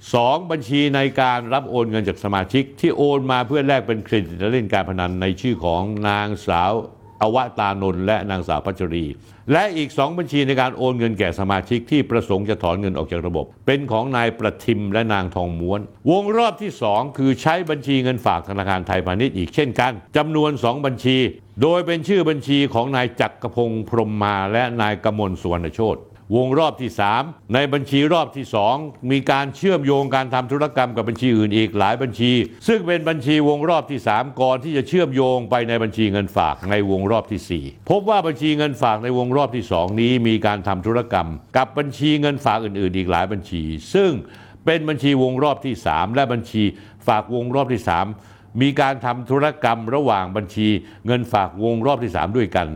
[0.00, 6.72] 2 บัญชีในการรับโอนเงินจากสมาชิก ที่โอนมาเพื่อแลกเป็นเครดิตและเล่นการพนันในชื่อของนางสาว
[7.22, 9.06] อวตานนท์และนางสาวพัชรี
[9.52, 15.80] และอีก 2 บัญชีในการโอนเงินแก่สมาชิกที่ประสงค์จะถอนเงินออกจากระบบ เป็นของนายประทิมและนางทองม้วน
[16.10, 21.16] วงรอบที่ 2 คือใช้บัญชีเงินฝากธนาคารไทยพาณิชย์อีกเช่นกันจำนวน 2 บัญชี
[21.62, 25.96] โดยเป็นชื่อบัญชีของนายจักรพงศ์พรมมาและนายกมลสุวรรณโชต
[26.36, 26.90] วงรอบที่
[27.22, 28.46] 3 ในบัญชีรอบที่
[28.78, 32.32] 2 มีการเชื่อมโยงการทำธุรกรรมกับบัญชีอื่นอีกหลายบัญชี
[32.68, 43.62] ซึ่งเป็นบัญชีวงรอบที่ 3 ก่อนที่จะเชื่อมโยงไปในบัญชีเงินฝากในวงรอบที่ 4 พบว่าบัญชีเงินฝากในวงรอบที่ 2 นี้มีการทำธุรกรรม กับบัญชีเงินฝากอื่น ๆ อีกหลายบัญชี
[43.94, 44.10] ซึ่ง
[44.64, 46.62] เป็นบัญชีวงรอบที่ 3 และบัญชี
[47.06, 47.82] ฝากวงรอบที่
[48.22, 50.68] 3 มีการทำธุรกรรมระหว่างบัญชี
[51.06, 52.68] เงินฝากวงรอบที่ 3 ด้วยกัน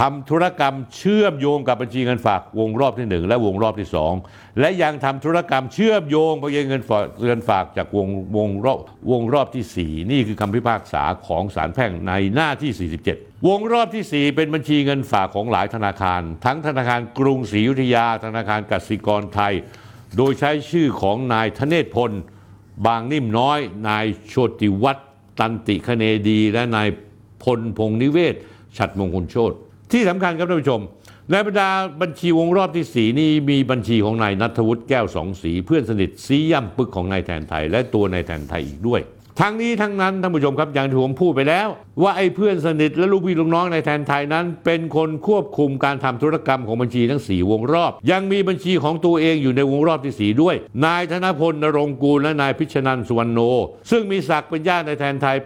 [0.00, 3.88] ทำธุรกรรมเชื่อมโยงกับบัญชีเงินฝากวงรอบที่ 1 และวงรอบที่
[4.24, 8.78] 2 และยังทำธุรกรรมเชื่อมโยงไปยังเงินฝากเงินฝากจากวงวงรอบ
[9.10, 19.54] วงรอบที่ 4 นี่คือคำพิพากษาของศาลแพ่งในหน้าที่ 47 วงรอบที่ 4 เป็นบัญชีเงินฝากของหลายธนาคาร ทั้งธนาคารกรุงศรีอยุธยา ธนาคารกสิกรไทย
[20.16, 22.12] โดยใช้ชื่อของนายธเนศพล
[22.86, 26.88] บางนิ่มน้อย นายโชติวัฒน์ตันติคเนดี และนาย
[27.42, 28.34] พลพงนิเวศ
[28.76, 29.52] ฉัดมงคลโชต
[29.92, 30.80] ที่สำคัญครับท่านผู้ชม
[31.30, 31.70] ในบรรดา
[32.02, 39.00] บัญชีวงรอบที่สีนี้มีบัญชีของนายนัทวุฒิแก้วสองสี เพื่อนสนิทซีย่ำปึกของนายแทนไทย และตัวนายแทนไทยอีกด้วย
[39.40, 41.68] ทั้งนี้ทั้งนั้นท่านผู้ชมครับอย่างที่ผมพูดไปแล้ว
[42.02, 53.40] ว่าไอ้เพื่อนสนิทและลูกพี่ลูกน้องในแทนไทยนั้น เป็นคนควบคุมการทำธุรกรรมของบัญชีทั้ง 4 วงรอบ ยังมีบัญชีของตัวเองอยู่ในวงรอบทีสี่4ด้วย นายธนพลนรงค์กูลและนายพิชนันสุวรรณโน
[53.90, 55.36] ซึ่งมีศักดิ์เป็นญาติในแทนไทย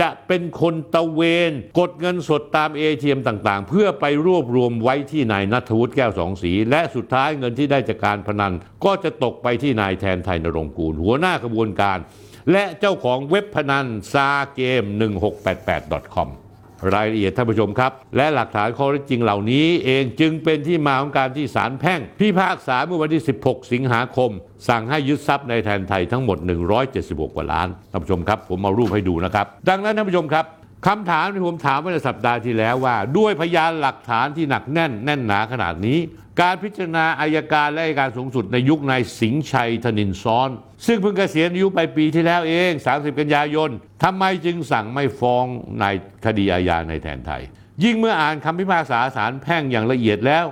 [0.00, 1.20] จะเป็นคนตะเว
[1.50, 11.98] นกดเงินสดตามเอทีเอ็มต่างๆ เพื่อไปรวบรวมไว้ที่นายนัทวุฒิแก้วสองสี และสุดท้ายเงินที่ได้จากการพนัน ก็จะตกไปที่นายแทนไทยนรงค์กูล หัวหน้ากระบวนการ
[12.52, 14.84] และเจ้าของเว็บพนันซาเกม
[15.48, 16.28] 1688 .com
[16.94, 24.30] รายละเอียดท่านผู้ชมครับ และหลักฐานข้อเท็จจริงเหล่านี้เองจึงเป็นที่มาของการที่ศาลแพ่ง พิพากษาเมื่อวันที่ 16 สิงหาคม
[24.68, 26.38] สั่งให้ยึดทรัพย์ในแทนไทยทั้งหมด
[26.86, 30.44] 176 กว่าล้านท่านผู้ชมครับ ผมมารูปให้ดูนะครับ ดังนั้นท่านผู้ชมครับ
[30.86, 35.98] คำถามที่ผมถามไว้ในสัปดาห์ที่แล้วว่า ด้วยพยานหลักฐานที่หนักแน่นแน่นหนาขนาดนี้
[36.40, 40.48] การพิจารณาอายการและอัยการสูงสุดในยุคนายสิงห์ชัยธนินซ้อน
[40.86, 43.70] ซึ่งเพิ่งเกษียณอายุไปปีที่แล้วเอง 30 กันยายน
[44.02, 45.44] ทำไมจึงสั่งไม่ฟ้อง
[45.80, 45.84] ใน
[46.24, 47.42] คดีอาญาในแทนไทย
[47.84, 50.44] ยิ่งเมื่ออ่านคำพิพากษาศาลแพ่งอย่างละเอียดแล้ว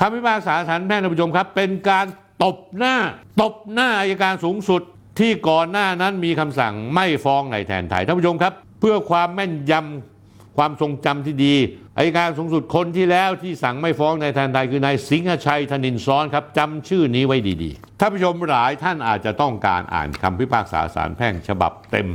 [0.00, 2.06] คำพิพากษาศาลแพ่งท่านผู้ชมครับ เป็นการ
[2.44, 2.96] ตบหน้า
[3.42, 4.82] ตบหน้าอายการสูงสุด
[5.18, 8.52] ที่ก่อนหน้านั้นมีคำสั่งไม่ฟ้องในแทนไทยท่านผู้ชมครับ
[8.86, 11.54] พื่อความแม่นยำความทรงจำที่ดี
[11.96, 22.08] อายการสูงสุดคนที่แล้วที่สั่งไม่ฟ้องในแทนไทยคือนายสิงห์ชัยธนินซ้อนครับจำชื่อนี้ไว้ดีๆท่านผู้ชมหลายท่านอาจจะต้องการอ่านคำพิพากษาศาลแพ่งฉบับเต็ม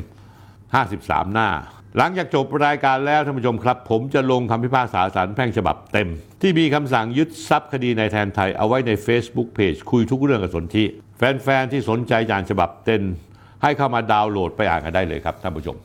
[0.64, 1.50] 53 หน้า
[1.98, 6.10] หลังจากจบรายการแล้วท่านผู้ชมครับ ผมจะลงคำพิพากษาศาลแพ่งฉบับเต็ม
[6.42, 10.86] ที่มีคำสั่งยึดทรัพย์คดีในแทนไทยเอาไว้ใน Facebook Page คุยทุกเรื่องกับสนธิ
[11.18, 13.04] แฟนๆที่สนใจอ่านฉบับเต็ม
[13.64, 15.78] ให้เข้ามาดาวน์โหลดไปอ่านกันได้เลยครับท่านผู้ชม